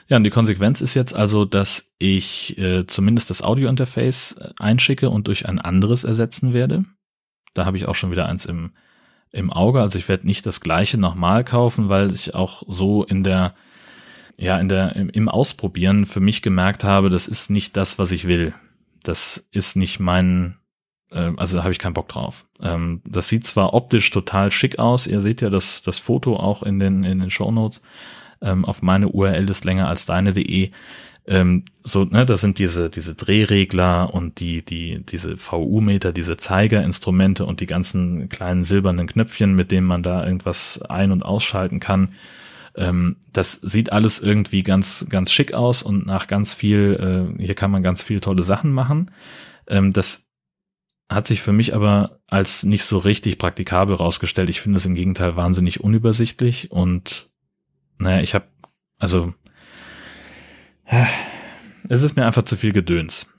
Ja, 0.09 0.17
und 0.17 0.25
die 0.25 0.31
Konsequenz 0.31 0.81
ist 0.81 0.95
jetzt 0.95 1.15
also, 1.15 1.45
dass 1.45 1.91
ich 1.99 2.57
äh, 2.59 2.87
zumindest 2.87 3.29
das 3.29 3.43
Audio-Interface 3.43 4.37
äh, 4.39 4.51
einschicke 4.59 5.11
und 5.11 5.27
durch 5.27 5.49
ein 5.49 5.61
anderes 5.61 6.05
ersetzen 6.05 6.53
werde. 6.53 6.85
Da 7.55 7.65
habe 7.65 7.77
ich 7.77 7.87
auch 7.87 7.95
schon 7.95 8.11
wieder 8.11 8.27
eins 8.27 8.47
im, 8.47 8.71
im 9.33 9.53
Auge. 9.53 9.81
Also 9.81 9.99
ich 9.99 10.09
werde 10.09 10.27
nicht 10.27 10.47
das 10.47 10.61
gleiche 10.61 10.97
nochmal 10.97 11.43
kaufen, 11.43 11.89
weil 11.89 12.13
ich 12.13 12.35
auch 12.35 12.63
so 12.69 13.03
in 13.03 13.25
der, 13.25 13.55
ja, 14.39 14.59
in 14.59 14.69
der, 14.69 14.95
im, 14.95 15.29
Ausprobieren 15.29 16.07
für 16.07 16.21
mich 16.21 16.41
gemerkt 16.41 16.85
habe, 16.85 17.11
das 17.11 17.27
ist 17.27 17.51
nicht 17.51 17.77
das, 17.77 17.99
was 17.99 18.13
ich 18.13 18.29
will. 18.29 18.55
Das 19.03 19.49
ist 19.51 19.75
nicht 19.75 19.99
mein, 19.99 20.57
also 21.15 21.57
da 21.57 21.63
habe 21.63 21.73
ich 21.73 21.79
keinen 21.79 21.95
Bock 21.95 22.09
drauf. 22.09 22.47
Ähm, 22.61 23.01
das 23.09 23.29
sieht 23.29 23.47
zwar 23.47 23.75
optisch 23.75 24.11
total 24.11 24.51
schick 24.51 24.79
aus, 24.79 25.07
ihr 25.07 25.21
seht 25.21 25.41
ja 25.41 25.51
das, 25.51 25.83
das 25.83 25.99
Foto 25.99 26.37
auch 26.37 26.63
in 26.63 26.79
den, 26.79 27.05
in 27.05 27.21
den 27.21 27.31
Show 27.31 27.51
Notes, 27.51 27.83
ähm, 28.43 28.65
auf 28.65 28.83
meine 28.83 29.09
URL 29.09 29.49
ist 29.49 29.65
länger 29.65 29.89
als 29.89 30.07
deine.de. 30.07 30.71
Ähm, 31.29 31.65
so, 31.83 32.05
ne, 32.05 32.25
das 32.25 32.41
sind 32.41 32.59
diese, 32.59 32.89
diese 32.89 33.15
Drehregler 33.15 34.15
und 34.15 34.39
die, 34.39 34.65
die, 34.65 35.03
diese 35.05 35.37
VU-Meter, 35.37 36.13
diese 36.13 36.37
Zeigerinstrumente 36.37 37.45
und 37.45 37.61
die 37.61 37.67
ganzen 37.67 38.29
kleinen 38.29 38.65
silbernen 38.65 39.09
Knöpfchen, 39.09 39.55
mit 39.55 39.73
denen 39.73 39.87
man 39.87 40.03
da 40.03 40.25
irgendwas 40.25 40.81
ein- 40.83 41.11
und 41.11 41.25
ausschalten 41.25 41.81
kann. 41.81 42.11
Ähm, 42.77 43.17
das 43.33 43.55
sieht 43.55 43.91
alles 43.91 44.21
irgendwie 44.21 44.63
ganz, 44.63 45.07
ganz 45.09 45.33
schick 45.33 45.53
aus 45.53 45.83
und 45.83 46.07
nach 46.07 46.29
ganz 46.29 46.53
viel, 46.53 47.35
äh, 47.39 47.43
hier 47.43 47.55
kann 47.55 47.73
man 47.73 47.83
ganz 47.83 48.03
viel 48.05 48.21
tolle 48.21 48.45
Sachen 48.45 48.71
machen. 48.71 49.11
Ähm, 49.67 49.93
das 49.93 50.26
hat 51.09 51.27
sich 51.27 51.41
für 51.41 51.53
mich 51.53 51.75
aber 51.75 52.21
als 52.27 52.65
nicht 52.65 52.85
so 52.85 52.99
richtig 52.99 53.39
praktikabel 53.39 53.95
rausgestellt. 53.95 54.49
Ich 54.49 54.61
finde 54.61 54.79
es 54.79 54.87
im 54.87 54.95
Gegenteil 54.95 55.37
wahnsinnig 55.37 55.83
unübersichtlich 55.83 56.71
und 56.71 57.31
naja, 57.99 58.21
ich 58.21 58.35
habe, 58.35 58.47
also, 58.99 59.33
es 61.89 62.03
ist 62.03 62.17
mir 62.17 62.27
einfach 62.27 62.43
zu 62.43 62.57
viel 62.57 62.73
Gedöns. 62.73 63.33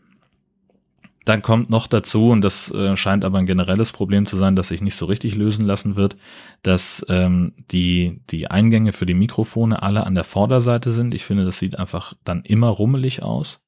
Dann 1.26 1.42
kommt 1.42 1.70
noch 1.70 1.88
dazu, 1.88 2.30
und 2.30 2.42
das 2.42 2.72
äh, 2.72 2.96
scheint 2.96 3.26
aber 3.26 3.38
ein 3.38 3.46
generelles 3.46 3.92
Problem 3.92 4.26
zu 4.26 4.38
sein, 4.38 4.56
das 4.56 4.70
sich 4.70 4.82
nicht 4.82 4.96
so 4.96 5.06
richtig 5.06 5.36
lösen 5.36 5.66
lassen 5.66 5.98
wird, 5.98 6.16
dass 6.64 7.06
ähm, 7.10 7.54
die, 7.70 8.22
die 8.30 8.50
Eingänge 8.50 8.94
für 8.94 9.06
die 9.06 9.14
Mikrofone 9.14 9.84
alle 9.84 10.06
an 10.06 10.16
der 10.16 10.24
Vorderseite 10.24 10.92
sind. 10.92 11.14
Ich 11.14 11.26
finde, 11.26 11.44
das 11.44 11.60
sieht 11.60 11.78
einfach 11.78 12.14
dann 12.24 12.44
immer 12.44 12.70
rummelig 12.70 13.24
aus. 13.24 13.60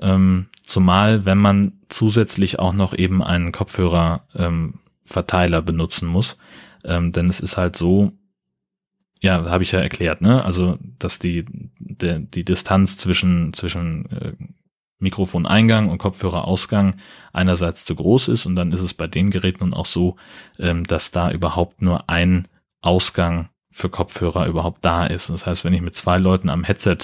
Ähm, 0.00 0.46
zumal, 0.62 1.24
wenn 1.24 1.38
man 1.38 1.72
zusätzlich 1.88 2.58
auch 2.58 2.72
noch 2.72 2.92
eben 2.94 3.22
einen 3.22 3.52
Kopfhörerverteiler 3.52 5.58
ähm, 5.58 5.64
benutzen 5.64 6.08
muss. 6.08 6.36
Ähm, 6.84 7.12
denn 7.12 7.28
es 7.28 7.38
ist 7.40 7.56
halt 7.56 7.76
so, 7.76 8.10
ja, 9.20 9.48
habe 9.48 9.62
ich 9.62 9.70
ja 9.72 9.80
erklärt, 9.80 10.20
ne? 10.20 10.44
Also, 10.44 10.78
dass 10.98 11.20
die, 11.20 11.44
der, 11.78 12.18
die 12.18 12.44
Distanz 12.44 12.96
zwischen, 12.96 13.52
zwischen 13.52 14.10
äh, 14.10 14.32
Mikrofoneingang 14.98 15.90
und 15.90 15.98
Kopfhörerausgang 15.98 16.96
einerseits 17.32 17.84
zu 17.84 17.94
groß 17.94 18.28
ist 18.28 18.46
und 18.46 18.56
dann 18.56 18.72
ist 18.72 18.82
es 18.82 18.94
bei 18.94 19.06
den 19.06 19.30
Geräten 19.30 19.64
nun 19.64 19.74
auch 19.74 19.86
so, 19.86 20.16
ähm, 20.58 20.84
dass 20.84 21.10
da 21.10 21.30
überhaupt 21.30 21.82
nur 21.82 22.08
ein 22.08 22.48
Ausgang 22.80 23.48
für 23.70 23.88
Kopfhörer 23.88 24.46
überhaupt 24.46 24.84
da 24.84 25.06
ist. 25.06 25.30
Das 25.30 25.46
heißt, 25.46 25.64
wenn 25.64 25.72
ich 25.72 25.82
mit 25.82 25.94
zwei 25.94 26.18
Leuten 26.18 26.50
am 26.50 26.64
Headset 26.64 26.98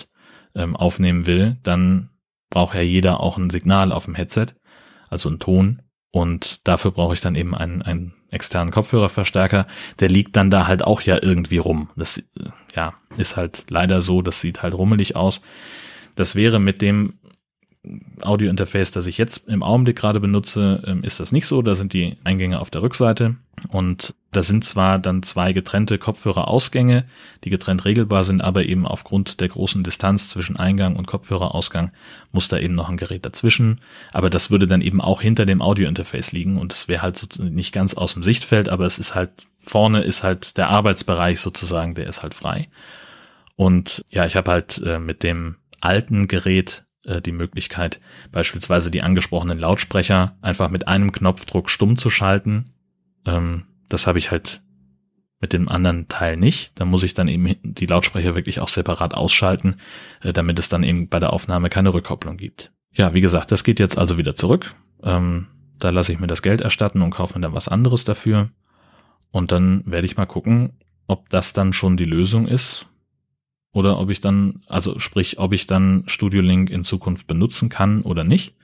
ähm, 0.54 0.76
aufnehmen 0.76 1.26
will, 1.26 1.57
dann 1.62 2.11
braucht 2.50 2.75
ja 2.75 2.81
jeder 2.81 3.21
auch 3.21 3.37
ein 3.37 3.50
Signal 3.50 3.93
auf 3.93 4.07
dem 4.07 4.14
Headset, 4.14 4.49
also 5.09 5.28
ein 5.28 5.38
Ton. 5.38 5.83
Und 6.11 6.67
dafür 6.67 6.90
brauche 6.90 7.14
ich 7.14 7.21
dann 7.21 7.35
eben 7.35 7.55
einen, 7.55 7.83
einen 7.83 8.14
externen 8.31 8.73
Kopfhörerverstärker. 8.73 9.67
Der 10.00 10.09
liegt 10.09 10.37
dann 10.37 10.50
da 10.50 10.67
halt 10.67 10.83
auch 10.83 11.02
ja 11.02 11.19
irgendwie 11.23 11.59
rum. 11.59 11.90
Das 11.97 12.23
ja, 12.75 12.95
ist 13.17 13.37
halt 13.37 13.67
leider 13.69 14.00
so, 14.00 14.23
das 14.23 14.40
sieht 14.40 14.62
halt 14.62 14.75
rummelig 14.75 15.17
aus. 15.17 15.43
Das 16.17 16.35
wäre 16.35 16.59
mit 16.59 16.81
dem 16.83 17.19
Audio-Interface, 18.23 18.91
das 18.91 19.07
ich 19.07 19.19
jetzt 19.19 19.49
im 19.49 19.63
Augenblick 19.63 19.97
gerade 19.97 20.21
benutze, 20.21 20.83
ähm, 20.87 21.03
ist 21.03 21.21
das 21.21 21.33
nicht 21.33 21.47
so. 21.47 21.63
Da 21.63 21.75
sind 21.75 21.93
die 21.93 22.17
Eingänge 22.25 22.59
auf 22.59 22.71
der 22.71 22.83
Rückseite 22.83 23.37
und 23.69 24.15
da 24.33 24.43
sind 24.43 24.65
zwar 24.65 24.99
dann 24.99 25.23
zwei 25.23 25.53
getrennte 25.53 25.97
Kopfhörerausgänge, 25.99 27.05
die 27.45 27.51
getrennt 27.51 27.85
regelbar 27.85 28.25
sind, 28.25 28.43
aber 28.43 28.65
eben 28.65 28.87
aufgrund 28.87 29.41
der 29.41 29.49
großen 29.49 29.83
Distanz 29.85 30.29
zwischen 30.29 30.57
Eingang 30.57 30.97
und 30.97 31.07
Kopfhörerausgang 31.07 31.93
muss 32.33 32.49
da 32.49 32.59
eben 32.59 32.75
noch 32.75 32.89
ein 32.91 32.97
Gerät 32.97 33.25
dazwischen. 33.25 33.81
Aber 34.13 34.29
das 34.29 34.51
würde 34.51 34.67
dann 34.67 34.83
eben 34.83 35.01
auch 35.01 35.23
hinter 35.23 35.47
dem 35.47 35.63
Audio-Interface 35.63 36.33
liegen 36.33 36.59
und 36.59 36.73
es 36.73 36.89
wäre 36.89 37.03
halt 37.03 37.39
nicht 37.39 37.73
ganz 37.73 37.95
aus 37.95 38.15
dem 38.15 38.23
Sichtfeld, 38.23 38.69
aber 38.69 38.87
es 38.87 38.99
ist 38.99 39.15
halt 39.15 39.31
vorne 39.59 40.03
ist 40.03 40.23
halt 40.23 40.57
der 40.57 40.69
Arbeitsbereich 40.69 41.41
sozusagen, 41.41 41.95
der 41.95 42.07
ist 42.07 42.23
halt 42.23 42.35
frei. 42.35 42.69
Und 43.57 44.05
ja, 44.11 44.25
ich 44.25 44.37
habe 44.37 44.51
halt 44.51 44.81
äh, 44.85 44.99
mit 44.99 45.23
dem 45.23 45.57
alten 45.81 46.29
Gerät 46.29 46.85
äh, 47.09 47.23
die 47.23 47.33
Möglichkeit, 47.33 48.00
beispielsweise 48.31 48.91
die 48.91 49.03
angesprochenen 49.03 49.59
Lautsprecher 49.59 50.37
einfach 50.43 50.69
mit 50.69 50.87
einem 50.87 51.11
Knopfdruck 51.11 51.71
stumm 51.71 51.97
zu 51.97 52.11
schalten. 52.11 52.75
Ähm, 53.25 53.65
das 53.88 54.07
habe 54.07 54.19
ich 54.19 54.31
halt 54.31 54.61
mit 55.41 55.53
dem 55.53 55.69
anderen 55.69 56.09
Teil 56.09 56.37
nicht. 56.37 56.79
Da 56.79 56.85
muss 56.85 57.03
ich 57.03 57.15
dann 57.15 57.29
eben 57.29 57.57
die 57.62 57.87
Lautsprecher 57.87 58.35
wirklich 58.35 58.61
auch 58.61 58.69
separat 58.69 59.15
ausschalten, 59.15 59.77
äh, 60.21 60.33
damit 60.33 60.59
es 60.59 60.69
dann 60.69 60.83
eben 60.83 61.09
bei 61.09 61.19
der 61.19 61.33
Aufnahme 61.33 61.71
keine 61.71 61.95
Rückkopplung 61.95 62.37
gibt. 62.37 62.73
Ja, 62.93 63.15
wie 63.15 63.21
gesagt, 63.21 63.53
das 63.53 63.65
geht 63.65 63.81
jetzt 63.81 63.99
also 63.99 64.19
wieder 64.19 64.35
zurück. 64.35 64.75
Ähm, 65.03 65.47
da 65.79 65.91
lasse 65.91 66.12
ich 66.12 66.21
mir 66.21 66.27
das 66.27 66.43
Geld 66.43 66.61
erstatten 66.61 67.03
und 67.03 67.11
kaufe 67.11 67.35
mir 67.35 67.41
dann 67.41 67.55
was 67.55 67.69
anderes 67.69 68.05
dafür. 68.05 68.50
Und 69.31 69.53
dann 69.53 69.83
werde 69.87 70.07
ich 70.07 70.17
mal 70.17 70.27
gucken, 70.27 70.73
ob 71.07 71.29
das 71.31 71.53
dann 71.53 71.73
schon 71.73 71.97
die 71.97 72.05
Lösung 72.05 72.49
ist 72.49 72.87
oder 73.73 73.99
ob 73.99 74.11
ich 74.11 74.21
dann, 74.21 74.63
also 74.67 74.99
sprich, 74.99 75.39
ob 75.39 75.53
ich 75.53 75.67
dann 75.67 76.05
Studio 76.07 76.43
Link 76.43 76.71
in 76.71 76.85
Zukunft 76.85 77.27
benutzen 77.27 77.69
kann 77.69 78.03
oder 78.03 78.25
nicht 78.25 78.55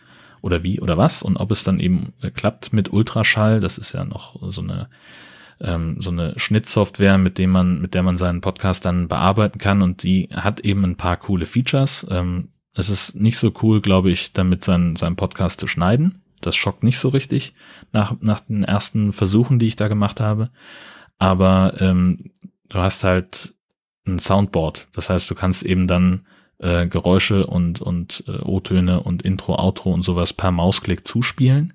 oder 0.40 0.62
wie 0.62 0.80
oder 0.80 0.98
was 0.98 1.22
und 1.22 1.36
ob 1.36 1.50
es 1.50 1.64
dann 1.64 1.80
eben 1.80 2.12
äh, 2.20 2.30
klappt 2.30 2.72
mit 2.72 2.92
Ultraschall. 2.92 3.60
Das 3.60 3.78
ist 3.78 3.92
ja 3.92 4.04
noch 4.04 4.36
so 4.50 4.62
eine 4.62 4.88
ähm, 5.60 5.96
so 6.00 6.10
eine 6.10 6.38
Schnittsoftware, 6.38 7.18
mit 7.18 7.38
dem 7.38 7.50
man 7.50 7.80
mit 7.80 7.94
der 7.94 8.02
man 8.02 8.16
seinen 8.16 8.40
Podcast 8.40 8.84
dann 8.84 9.08
bearbeiten 9.08 9.58
kann 9.58 9.82
und 9.82 10.02
die 10.02 10.28
hat 10.32 10.60
eben 10.60 10.84
ein 10.84 10.96
paar 10.96 11.16
coole 11.16 11.46
Features. 11.46 12.06
Ähm, 12.10 12.48
es 12.74 12.90
ist 12.90 13.14
nicht 13.14 13.38
so 13.38 13.52
cool, 13.62 13.80
glaube 13.80 14.10
ich, 14.10 14.32
damit 14.32 14.64
seinen 14.64 14.96
seinen 14.96 15.16
Podcast 15.16 15.60
zu 15.60 15.66
schneiden. 15.66 16.22
Das 16.40 16.56
schockt 16.56 16.82
nicht 16.82 16.98
so 16.98 17.08
richtig 17.08 17.54
nach 17.92 18.14
nach 18.20 18.40
den 18.40 18.64
ersten 18.64 19.12
Versuchen, 19.12 19.58
die 19.58 19.66
ich 19.66 19.76
da 19.76 19.88
gemacht 19.88 20.20
habe. 20.20 20.50
Aber 21.18 21.74
ähm, 21.80 22.32
du 22.68 22.78
hast 22.78 23.04
halt 23.04 23.53
ein 24.06 24.18
Soundboard. 24.18 24.88
Das 24.92 25.10
heißt, 25.10 25.30
du 25.30 25.34
kannst 25.34 25.64
eben 25.64 25.86
dann 25.86 26.26
äh, 26.58 26.86
Geräusche 26.86 27.46
und, 27.46 27.80
und 27.80 28.24
äh, 28.26 28.38
O-Töne 28.42 29.00
und 29.00 29.22
Intro, 29.22 29.56
Outro 29.56 29.92
und 29.92 30.02
sowas 30.02 30.32
per 30.32 30.50
Mausklick 30.50 31.06
zuspielen, 31.06 31.72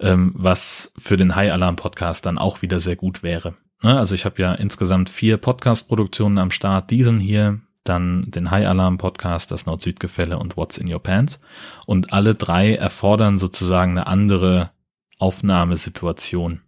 ähm, 0.00 0.32
was 0.34 0.92
für 0.98 1.16
den 1.16 1.34
High 1.34 1.52
Alarm 1.52 1.76
Podcast 1.76 2.26
dann 2.26 2.38
auch 2.38 2.62
wieder 2.62 2.80
sehr 2.80 2.96
gut 2.96 3.22
wäre. 3.22 3.54
Ne? 3.82 3.98
Also 3.98 4.14
ich 4.14 4.24
habe 4.24 4.40
ja 4.40 4.52
insgesamt 4.52 5.10
vier 5.10 5.36
Podcast-Produktionen 5.36 6.38
am 6.38 6.50
Start. 6.50 6.90
Diesen 6.90 7.20
hier, 7.20 7.60
dann 7.84 8.30
den 8.30 8.50
High 8.50 8.68
Alarm 8.68 8.98
Podcast, 8.98 9.50
das 9.50 9.66
Nord-Süd-Gefälle 9.66 10.38
und 10.38 10.56
What's 10.56 10.78
in 10.78 10.92
Your 10.92 11.02
Pants. 11.02 11.40
Und 11.86 12.12
alle 12.12 12.34
drei 12.34 12.74
erfordern 12.74 13.38
sozusagen 13.38 13.92
eine 13.92 14.06
andere 14.06 14.70
Aufnahmesituation. 15.18 16.60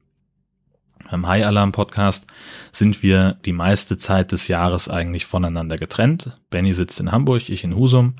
Beim 1.11 1.27
High 1.27 1.47
Alarm 1.47 1.73
Podcast 1.73 2.27
sind 2.73 3.03
wir 3.03 3.37
die 3.45 3.53
meiste 3.53 3.97
Zeit 3.97 4.33
des 4.33 4.49
Jahres 4.49 4.89
eigentlich 4.89 5.27
voneinander 5.27 5.79
getrennt. 5.79 6.39
Benny 6.51 6.75
sitzt 6.75 7.01
in 7.01 7.13
Hamburg, 7.13 7.49
ich 7.49 7.65
in 7.65 7.77
Husum 7.77 8.17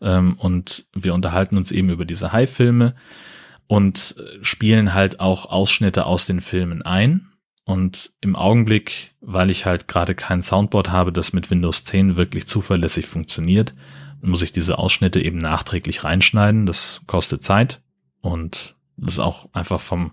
ähm, 0.00 0.34
und 0.38 0.86
wir 0.94 1.14
unterhalten 1.14 1.56
uns 1.56 1.72
eben 1.72 1.90
über 1.90 2.04
diese 2.04 2.32
High-Filme 2.32 2.94
und 3.66 4.16
spielen 4.42 4.94
halt 4.94 5.20
auch 5.20 5.46
Ausschnitte 5.46 6.06
aus 6.06 6.26
den 6.26 6.40
Filmen 6.40 6.82
ein. 6.82 7.26
Und 7.64 8.12
im 8.20 8.34
Augenblick, 8.34 9.12
weil 9.20 9.48
ich 9.48 9.64
halt 9.64 9.86
gerade 9.86 10.16
kein 10.16 10.42
Soundboard 10.42 10.90
habe, 10.90 11.12
das 11.12 11.32
mit 11.32 11.50
Windows 11.50 11.84
10 11.84 12.16
wirklich 12.16 12.48
zuverlässig 12.48 13.06
funktioniert, 13.06 13.72
muss 14.22 14.42
ich 14.42 14.50
diese 14.50 14.78
Ausschnitte 14.78 15.20
eben 15.20 15.38
nachträglich 15.38 16.02
reinschneiden. 16.02 16.66
Das 16.66 17.00
kostet 17.06 17.44
Zeit 17.44 17.80
und 18.20 18.74
das 18.96 19.14
ist 19.14 19.18
auch 19.20 19.48
einfach 19.54 19.80
vom, 19.80 20.12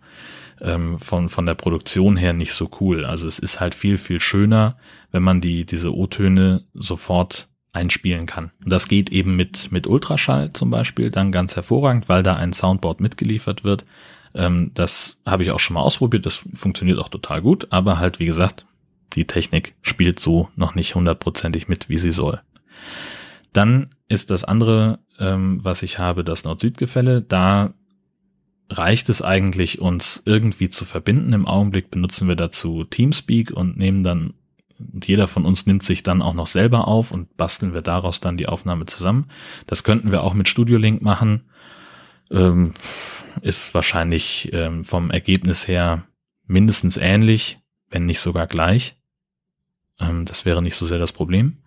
ähm, 0.62 1.00
von, 1.00 1.30
von 1.30 1.46
der 1.46 1.56
Produktion 1.56 2.18
her 2.18 2.34
nicht 2.34 2.54
so 2.54 2.70
cool. 2.80 3.06
Also 3.06 3.28
es 3.28 3.40
ist 3.40 3.60
halt 3.60 3.76
viel, 3.76 3.98
viel 3.98 4.20
schöner, 4.20 4.78
wenn 5.12 5.24
man 5.24 5.42
die, 5.42 5.66
diese 5.66 5.96
O-Töne 5.96 6.64
sofort 6.74 7.50
einspielen 7.74 8.26
kann. 8.26 8.52
Und 8.64 8.72
das 8.72 8.88
geht 8.88 9.12
eben 9.12 9.36
mit, 9.36 9.72
mit 9.72 9.88
Ultraschall 9.88 10.52
zum 10.54 10.70
Beispiel 10.70 11.12
dann 11.12 11.32
ganz 11.32 11.56
hervorragend, 11.56 12.10
weil 12.10 12.24
da 12.24 12.36
ein 12.36 12.54
Soundboard 12.54 13.02
mitgeliefert 13.02 13.64
wird. 13.64 13.86
Ähm, 14.34 14.72
das 14.74 15.20
habe 15.26 15.44
ich 15.44 15.52
auch 15.52 15.60
schon 15.60 15.76
mal 15.76 15.82
ausprobiert, 15.82 16.26
das 16.26 16.44
funktioniert 16.54 17.00
auch 17.00 17.10
total 17.10 17.42
gut, 17.42 17.68
aber 17.70 18.00
halt, 18.00 18.20
wie 18.20 18.26
gesagt, 18.26 18.66
die 19.14 19.26
Technik 19.26 19.76
spielt 19.82 20.20
so 20.20 20.50
noch 20.56 20.76
nicht 20.76 20.96
hundertprozentig 20.96 21.68
mit, 21.68 21.88
wie 21.90 21.98
sie 21.98 22.12
soll. 22.12 22.42
Dann 23.54 23.90
ist 24.08 24.32
das 24.32 24.44
andere, 24.44 25.00
ähm, 25.20 25.60
was 25.64 25.82
ich 25.82 26.00
habe, 26.00 26.24
das 26.24 26.44
Nord-Süd-Gefälle. 26.44 27.22
Da 27.22 27.74
reicht 28.70 29.10
es 29.10 29.22
eigentlich, 29.22 29.82
uns 29.82 30.22
irgendwie 30.26 30.70
zu 30.70 30.86
verbinden. 30.86 31.34
Im 31.34 31.48
Augenblick 31.48 31.90
benutzen 31.90 32.28
wir 32.28 32.36
dazu 32.36 32.84
Teamspeak 32.84 33.52
und 33.52 33.78
nehmen 33.78 34.04
dann, 34.04 34.34
und 34.78 35.08
jeder 35.08 35.28
von 35.28 35.46
uns 35.46 35.66
nimmt 35.66 35.84
sich 35.84 36.04
dann 36.04 36.22
auch 36.22 36.34
noch 36.34 36.48
selber 36.48 36.88
auf 36.88 37.12
und 37.12 37.36
basteln 37.38 37.74
wir 37.74 37.82
daraus 37.82 38.20
dann 38.20 38.38
die 38.38 38.48
Aufnahme 38.48 38.86
zusammen. 38.86 39.28
Das 39.66 39.84
könnten 39.84 40.12
wir 40.12 40.24
auch 40.24 40.34
mit 40.34 40.50
Studio 40.50 40.78
Link 40.78 41.02
machen. 41.02 41.42
Ähm, 42.30 42.74
ist 43.42 43.74
wahrscheinlich 43.74 44.50
ähm, 44.54 44.84
vom 44.84 45.12
Ergebnis 45.12 45.68
her 45.68 46.04
mindestens 46.46 46.98
ähnlich, 46.98 47.60
wenn 47.90 48.06
nicht 48.06 48.20
sogar 48.20 48.48
gleich. 48.48 48.98
Ähm, 50.00 50.26
das 50.26 50.46
wäre 50.46 50.62
nicht 50.62 50.76
so 50.76 50.86
sehr 50.86 51.00
das 51.00 51.14
Problem. 51.14 51.60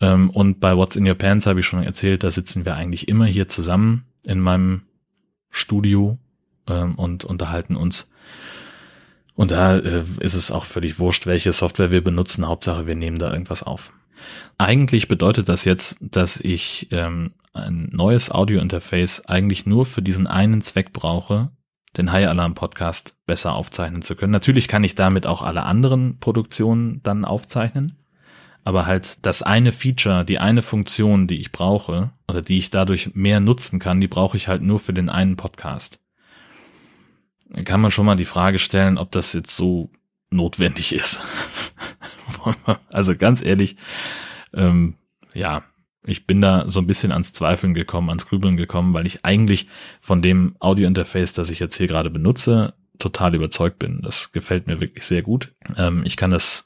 Ähm, 0.00 0.30
und 0.30 0.60
bei 0.60 0.76
What's 0.76 0.96
in 0.96 1.06
Your 1.06 1.14
Pants 1.14 1.46
habe 1.46 1.60
ich 1.60 1.66
schon 1.66 1.82
erzählt, 1.82 2.24
da 2.24 2.30
sitzen 2.30 2.64
wir 2.64 2.74
eigentlich 2.76 3.08
immer 3.08 3.26
hier 3.26 3.48
zusammen 3.48 4.06
in 4.26 4.40
meinem 4.40 4.82
Studio 5.54 6.18
ähm, 6.66 6.96
und 6.96 7.24
unterhalten 7.24 7.76
uns. 7.76 8.10
Und 9.34 9.50
da 9.50 9.78
äh, 9.78 10.04
ist 10.20 10.34
es 10.34 10.50
auch 10.50 10.64
völlig 10.64 10.98
wurscht, 10.98 11.26
welche 11.26 11.52
Software 11.52 11.90
wir 11.90 12.02
benutzen. 12.02 12.46
Hauptsache, 12.46 12.86
wir 12.86 12.96
nehmen 12.96 13.18
da 13.18 13.32
irgendwas 13.32 13.62
auf. 13.62 13.92
Eigentlich 14.58 15.08
bedeutet 15.08 15.48
das 15.48 15.64
jetzt, 15.64 15.96
dass 16.00 16.38
ich 16.38 16.88
ähm, 16.90 17.32
ein 17.52 17.88
neues 17.92 18.30
Audio-Interface 18.30 19.26
eigentlich 19.26 19.66
nur 19.66 19.86
für 19.86 20.02
diesen 20.02 20.26
einen 20.26 20.62
Zweck 20.62 20.92
brauche, 20.92 21.50
den 21.96 22.10
High 22.10 22.26
Alarm 22.28 22.54
Podcast 22.54 23.16
besser 23.26 23.54
aufzeichnen 23.54 24.02
zu 24.02 24.16
können. 24.16 24.32
Natürlich 24.32 24.66
kann 24.66 24.84
ich 24.84 24.94
damit 24.94 25.26
auch 25.26 25.42
alle 25.42 25.64
anderen 25.64 26.18
Produktionen 26.18 27.00
dann 27.02 27.24
aufzeichnen, 27.24 27.96
aber 28.64 28.86
halt 28.86 29.24
das 29.24 29.42
eine 29.42 29.72
Feature, 29.72 30.24
die 30.24 30.38
eine 30.38 30.62
Funktion, 30.62 31.26
die 31.26 31.36
ich 31.36 31.52
brauche 31.52 32.10
oder 32.26 32.42
die 32.42 32.58
ich 32.58 32.70
dadurch 32.70 33.14
mehr 33.14 33.40
nutzen 33.40 33.78
kann, 33.78 34.00
die 34.00 34.08
brauche 34.08 34.36
ich 34.36 34.48
halt 34.48 34.62
nur 34.62 34.80
für 34.80 34.94
den 34.94 35.10
einen 35.10 35.36
Podcast. 35.36 36.00
Da 37.50 37.62
kann 37.62 37.80
man 37.80 37.90
schon 37.90 38.06
mal 38.06 38.16
die 38.16 38.24
Frage 38.24 38.58
stellen, 38.58 38.98
ob 38.98 39.12
das 39.12 39.34
jetzt 39.34 39.54
so 39.54 39.90
notwendig 40.30 40.94
ist. 40.94 41.22
also 42.90 43.14
ganz 43.14 43.44
ehrlich, 43.44 43.76
ähm, 44.54 44.94
ja, 45.34 45.62
ich 46.06 46.26
bin 46.26 46.40
da 46.40 46.68
so 46.68 46.80
ein 46.80 46.86
bisschen 46.86 47.12
ans 47.12 47.32
Zweifeln 47.32 47.74
gekommen, 47.74 48.08
ans 48.08 48.26
Grübeln 48.26 48.56
gekommen, 48.56 48.94
weil 48.94 49.06
ich 49.06 49.24
eigentlich 49.24 49.68
von 50.00 50.22
dem 50.22 50.56
Audio-Interface, 50.58 51.32
das 51.34 51.50
ich 51.50 51.60
jetzt 51.60 51.76
hier 51.76 51.86
gerade 51.86 52.10
benutze, 52.10 52.74
total 52.98 53.34
überzeugt 53.34 53.78
bin. 53.78 54.00
Das 54.02 54.32
gefällt 54.32 54.66
mir 54.66 54.80
wirklich 54.80 55.04
sehr 55.04 55.22
gut. 55.22 55.52
Ähm, 55.76 56.02
ich 56.04 56.16
kann 56.16 56.30
das 56.30 56.64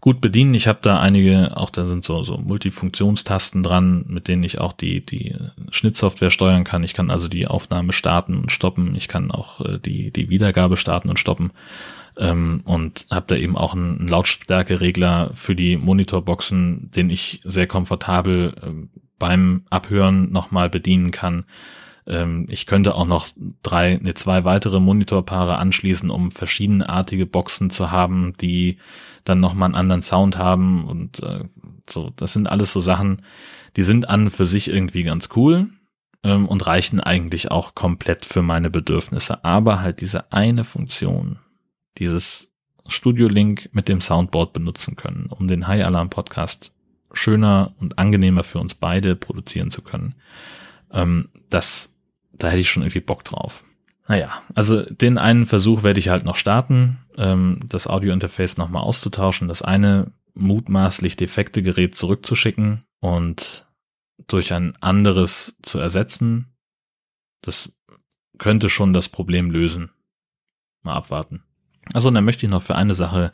gut 0.00 0.20
bedienen. 0.20 0.54
Ich 0.54 0.66
habe 0.66 0.78
da 0.82 0.98
einige, 0.98 1.56
auch 1.56 1.70
da 1.70 1.84
sind 1.84 2.04
so, 2.04 2.22
so 2.22 2.38
Multifunktionstasten 2.38 3.62
dran, 3.62 4.04
mit 4.08 4.28
denen 4.28 4.42
ich 4.42 4.58
auch 4.58 4.72
die, 4.72 5.02
die 5.02 5.36
Schnittsoftware 5.70 6.30
steuern 6.30 6.64
kann. 6.64 6.82
Ich 6.84 6.94
kann 6.94 7.10
also 7.10 7.28
die 7.28 7.46
Aufnahme 7.46 7.92
starten 7.92 8.36
und 8.36 8.50
stoppen. 8.50 8.94
Ich 8.94 9.08
kann 9.08 9.30
auch 9.30 9.60
äh, 9.60 9.78
die, 9.78 10.10
die 10.10 10.30
Wiedergabe 10.30 10.76
starten 10.76 11.10
und 11.10 11.18
stoppen 11.18 11.52
ähm, 12.16 12.62
und 12.64 13.06
habe 13.10 13.26
da 13.28 13.36
eben 13.36 13.56
auch 13.56 13.74
einen 13.74 14.08
Lautstärkeregler 14.08 15.32
für 15.34 15.54
die 15.54 15.76
Monitorboxen, 15.76 16.90
den 16.90 17.10
ich 17.10 17.40
sehr 17.44 17.66
komfortabel 17.66 18.54
äh, 18.62 18.98
beim 19.18 19.64
Abhören 19.70 20.32
nochmal 20.32 20.70
bedienen 20.70 21.10
kann. 21.10 21.44
Ähm, 22.10 22.46
ich 22.48 22.66
könnte 22.66 22.94
auch 22.94 23.06
noch 23.06 23.28
drei, 23.62 23.98
ne, 24.02 24.14
zwei 24.14 24.44
weitere 24.44 24.80
Monitorpaare 24.80 25.56
anschließen, 25.56 26.10
um 26.10 26.30
verschiedenartige 26.30 27.24
Boxen 27.24 27.70
zu 27.70 27.90
haben, 27.90 28.34
die 28.40 28.78
dann 29.24 29.40
nochmal 29.40 29.66
einen 29.66 29.76
anderen 29.76 30.02
Sound 30.02 30.36
haben 30.36 30.84
und 30.84 31.22
äh, 31.22 31.44
so. 31.88 32.10
Das 32.16 32.32
sind 32.32 32.50
alles 32.50 32.72
so 32.72 32.80
Sachen, 32.80 33.22
die 33.76 33.82
sind 33.82 34.08
an 34.08 34.30
für 34.30 34.46
sich 34.46 34.68
irgendwie 34.68 35.04
ganz 35.04 35.30
cool 35.36 35.68
ähm, 36.24 36.46
und 36.46 36.66
reichen 36.66 37.00
eigentlich 37.00 37.50
auch 37.50 37.74
komplett 37.74 38.26
für 38.26 38.42
meine 38.42 38.70
Bedürfnisse. 38.70 39.44
Aber 39.44 39.80
halt 39.80 40.00
diese 40.00 40.32
eine 40.32 40.64
Funktion, 40.64 41.38
dieses 41.98 42.48
Studio 42.86 43.28
Link 43.28 43.70
mit 43.72 43.88
dem 43.88 44.00
Soundboard 44.00 44.52
benutzen 44.52 44.96
können, 44.96 45.26
um 45.26 45.46
den 45.46 45.68
High 45.68 45.84
Alarm 45.84 46.10
Podcast 46.10 46.74
schöner 47.12 47.74
und 47.80 47.98
angenehmer 47.98 48.44
für 48.44 48.58
uns 48.58 48.74
beide 48.74 49.16
produzieren 49.16 49.70
zu 49.70 49.82
können. 49.82 50.14
Ähm, 50.92 51.28
das, 51.48 51.94
da 52.42 52.48
hätte 52.48 52.60
ich 52.60 52.70
schon 52.70 52.82
irgendwie 52.82 53.00
Bock 53.00 53.24
drauf. 53.24 53.64
Naja, 54.08 54.42
also 54.54 54.82
den 54.82 55.18
einen 55.18 55.46
Versuch 55.46 55.84
werde 55.84 56.00
ich 56.00 56.08
halt 56.08 56.24
noch 56.24 56.34
starten, 56.34 56.98
ähm, 57.16 57.60
das 57.68 57.86
Audio-Interface 57.86 58.56
nochmal 58.56 58.82
auszutauschen, 58.82 59.46
das 59.46 59.62
eine 59.62 60.12
mutmaßlich 60.34 61.16
defekte 61.16 61.62
Gerät 61.62 61.96
zurückzuschicken 61.96 62.84
und 63.00 63.66
durch 64.26 64.52
ein 64.52 64.72
anderes 64.80 65.56
zu 65.62 65.78
ersetzen. 65.78 66.46
Das 67.42 67.72
könnte 68.38 68.68
schon 68.68 68.92
das 68.92 69.08
Problem 69.08 69.50
lösen. 69.50 69.90
Mal 70.82 70.94
abwarten. 70.94 71.42
Also 71.92 72.08
und 72.08 72.14
dann 72.14 72.24
möchte 72.24 72.46
ich 72.46 72.52
noch 72.52 72.62
für 72.62 72.74
eine 72.74 72.94
Sache 72.94 73.32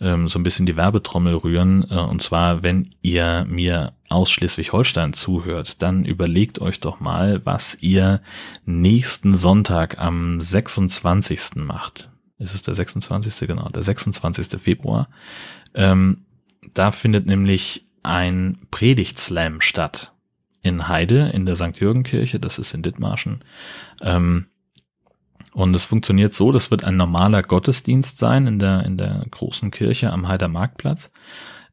ähm, 0.00 0.28
so 0.28 0.38
ein 0.38 0.42
bisschen 0.42 0.66
die 0.66 0.76
Werbetrommel 0.76 1.34
rühren. 1.34 1.86
Äh, 1.90 1.98
und 1.98 2.22
zwar, 2.22 2.62
wenn 2.62 2.90
ihr 3.02 3.46
mir 3.48 3.92
aus 4.08 4.30
Schleswig-Holstein 4.30 5.12
zuhört, 5.12 5.82
dann 5.82 6.04
überlegt 6.04 6.60
euch 6.60 6.80
doch 6.80 7.00
mal, 7.00 7.44
was 7.44 7.76
ihr 7.80 8.20
nächsten 8.64 9.36
Sonntag 9.36 9.98
am 9.98 10.40
26. 10.40 11.56
macht. 11.56 12.10
Ist 12.38 12.54
es 12.54 12.62
der 12.62 12.74
26. 12.74 13.48
genau, 13.48 13.68
der 13.68 13.82
26. 13.82 14.60
Februar. 14.60 15.08
Ähm, 15.74 16.26
da 16.74 16.90
findet 16.90 17.26
nämlich 17.26 17.86
ein 18.02 18.58
Predigtslam 18.70 19.60
statt 19.60 20.12
in 20.62 20.88
Heide 20.88 21.30
in 21.32 21.46
der 21.46 21.56
St. 21.56 21.78
Jürgen 21.78 22.02
Kirche, 22.02 22.40
das 22.40 22.58
ist 22.58 22.74
in 22.74 22.82
Dithmarschen. 22.82 23.40
Ähm, 24.02 24.46
und 25.56 25.74
es 25.74 25.86
funktioniert 25.86 26.34
so, 26.34 26.52
das 26.52 26.70
wird 26.70 26.84
ein 26.84 26.98
normaler 26.98 27.42
Gottesdienst 27.42 28.18
sein 28.18 28.46
in 28.46 28.58
der, 28.58 28.84
in 28.84 28.98
der 28.98 29.24
großen 29.30 29.70
Kirche 29.70 30.12
am 30.12 30.28
Heider 30.28 30.48
Marktplatz. 30.48 31.10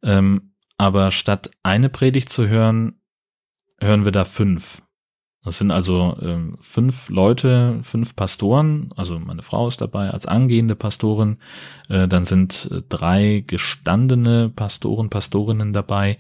Ähm, 0.02 0.54
aber 0.78 1.12
statt 1.12 1.52
eine 1.64 1.90
Predigt 1.90 2.30
zu 2.30 2.48
hören, 2.48 3.02
hören 3.82 4.06
wir 4.06 4.14
da 4.14 4.24
fünf. 4.24 4.84
Das 5.44 5.58
sind 5.58 5.70
also 5.72 6.18
ähm, 6.22 6.58
fünf 6.62 7.10
Leute, 7.10 7.80
fünf 7.84 8.16
Pastoren, 8.16 8.94
also 8.96 9.20
meine 9.20 9.42
Frau 9.42 9.68
ist 9.68 9.82
dabei 9.82 10.12
als 10.12 10.28
angehende 10.28 10.78
Pastorin, 10.78 11.40
äh, 11.90 12.08
dann 12.08 12.24
sind 12.24 12.70
äh, 12.72 12.84
drei 12.88 13.44
gestandene 13.46 14.48
Pastoren, 14.48 15.10
Pastorinnen 15.10 15.74
dabei 15.74 16.20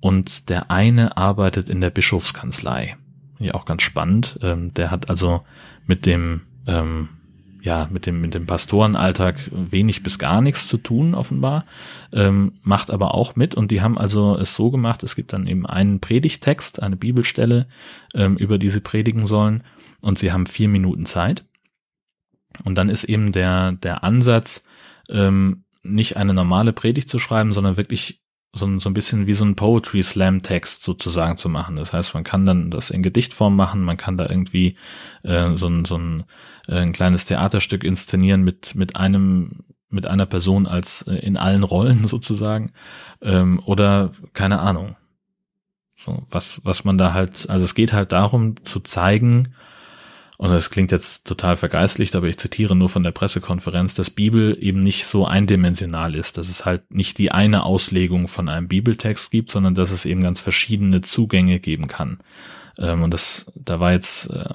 und 0.00 0.48
der 0.48 0.68
eine 0.72 1.16
arbeitet 1.16 1.70
in 1.70 1.80
der 1.80 1.90
Bischofskanzlei. 1.90 2.96
Ja, 3.38 3.54
auch 3.54 3.66
ganz 3.66 3.82
spannend. 3.82 4.36
Ähm, 4.42 4.74
der 4.74 4.90
hat 4.90 5.10
also 5.10 5.44
mit 5.86 6.06
dem 6.06 6.40
ähm, 6.66 7.08
ja, 7.64 7.88
mit 7.90 8.04
dem, 8.04 8.20
mit 8.20 8.34
dem 8.34 8.44
Pastorenalltag 8.44 9.50
wenig 9.50 10.02
bis 10.02 10.18
gar 10.18 10.42
nichts 10.42 10.68
zu 10.68 10.76
tun, 10.76 11.14
offenbar, 11.14 11.64
ähm, 12.12 12.52
macht 12.62 12.90
aber 12.90 13.14
auch 13.14 13.36
mit. 13.36 13.54
Und 13.54 13.70
die 13.70 13.80
haben 13.80 13.96
also 13.96 14.36
es 14.36 14.54
so 14.54 14.70
gemacht, 14.70 15.02
es 15.02 15.16
gibt 15.16 15.32
dann 15.32 15.46
eben 15.46 15.64
einen 15.64 15.98
Predigtext, 15.98 16.82
eine 16.82 16.96
Bibelstelle, 16.96 17.66
ähm, 18.12 18.36
über 18.36 18.58
die 18.58 18.68
sie 18.68 18.80
predigen 18.80 19.26
sollen. 19.26 19.64
Und 20.02 20.18
sie 20.18 20.30
haben 20.30 20.44
vier 20.44 20.68
Minuten 20.68 21.06
Zeit. 21.06 21.44
Und 22.64 22.76
dann 22.76 22.90
ist 22.90 23.04
eben 23.04 23.32
der, 23.32 23.72
der 23.72 24.04
Ansatz, 24.04 24.62
ähm, 25.10 25.64
nicht 25.82 26.18
eine 26.18 26.34
normale 26.34 26.74
Predigt 26.74 27.08
zu 27.08 27.18
schreiben, 27.18 27.54
sondern 27.54 27.78
wirklich 27.78 28.23
so, 28.54 28.78
so 28.78 28.88
ein 28.88 28.94
bisschen 28.94 29.26
wie 29.26 29.34
so 29.34 29.44
ein 29.44 29.56
Poetry 29.56 30.02
Slam 30.02 30.42
Text 30.42 30.82
sozusagen 30.82 31.36
zu 31.36 31.48
machen. 31.48 31.76
Das 31.76 31.92
heißt, 31.92 32.14
man 32.14 32.24
kann 32.24 32.46
dann 32.46 32.70
das 32.70 32.90
in 32.90 33.02
Gedichtform 33.02 33.56
machen, 33.56 33.82
man 33.82 33.96
kann 33.96 34.16
da 34.16 34.28
irgendwie 34.28 34.76
äh, 35.22 35.56
so, 35.56 35.68
ein, 35.68 35.84
so 35.84 35.98
ein, 35.98 36.24
äh, 36.68 36.76
ein 36.76 36.92
kleines 36.92 37.24
Theaterstück 37.24 37.84
inszenieren 37.84 38.42
mit, 38.42 38.74
mit 38.74 38.96
einem 38.96 39.64
mit 39.90 40.08
einer 40.08 40.26
Person 40.26 40.66
als 40.66 41.02
äh, 41.02 41.14
in 41.14 41.36
allen 41.36 41.62
Rollen 41.62 42.06
sozusagen 42.08 42.72
ähm, 43.22 43.60
oder 43.64 44.10
keine 44.32 44.58
Ahnung. 44.58 44.96
So 45.96 46.26
was 46.30 46.60
was 46.64 46.84
man 46.84 46.98
da 46.98 47.12
halt 47.12 47.48
also 47.48 47.64
es 47.64 47.76
geht 47.76 47.92
halt 47.92 48.10
darum 48.10 48.62
zu 48.64 48.80
zeigen, 48.80 49.54
und 50.36 50.50
das 50.50 50.70
klingt 50.70 50.90
jetzt 50.90 51.26
total 51.26 51.56
vergeistlicht, 51.56 52.16
aber 52.16 52.26
ich 52.26 52.38
zitiere 52.38 52.74
nur 52.74 52.88
von 52.88 53.04
der 53.04 53.12
Pressekonferenz, 53.12 53.94
dass 53.94 54.10
Bibel 54.10 54.56
eben 54.60 54.82
nicht 54.82 55.06
so 55.06 55.26
eindimensional 55.26 56.14
ist, 56.14 56.38
dass 56.38 56.48
es 56.48 56.64
halt 56.64 56.92
nicht 56.92 57.18
die 57.18 57.30
eine 57.30 57.62
Auslegung 57.62 58.26
von 58.26 58.48
einem 58.48 58.66
Bibeltext 58.66 59.30
gibt, 59.30 59.50
sondern 59.50 59.74
dass 59.74 59.92
es 59.92 60.04
eben 60.04 60.20
ganz 60.20 60.40
verschiedene 60.40 61.02
Zugänge 61.02 61.60
geben 61.60 61.86
kann. 61.86 62.18
Ähm, 62.78 63.02
und 63.02 63.14
das, 63.14 63.46
da 63.54 63.78
war 63.78 63.92
jetzt 63.92 64.28
äh, 64.30 64.54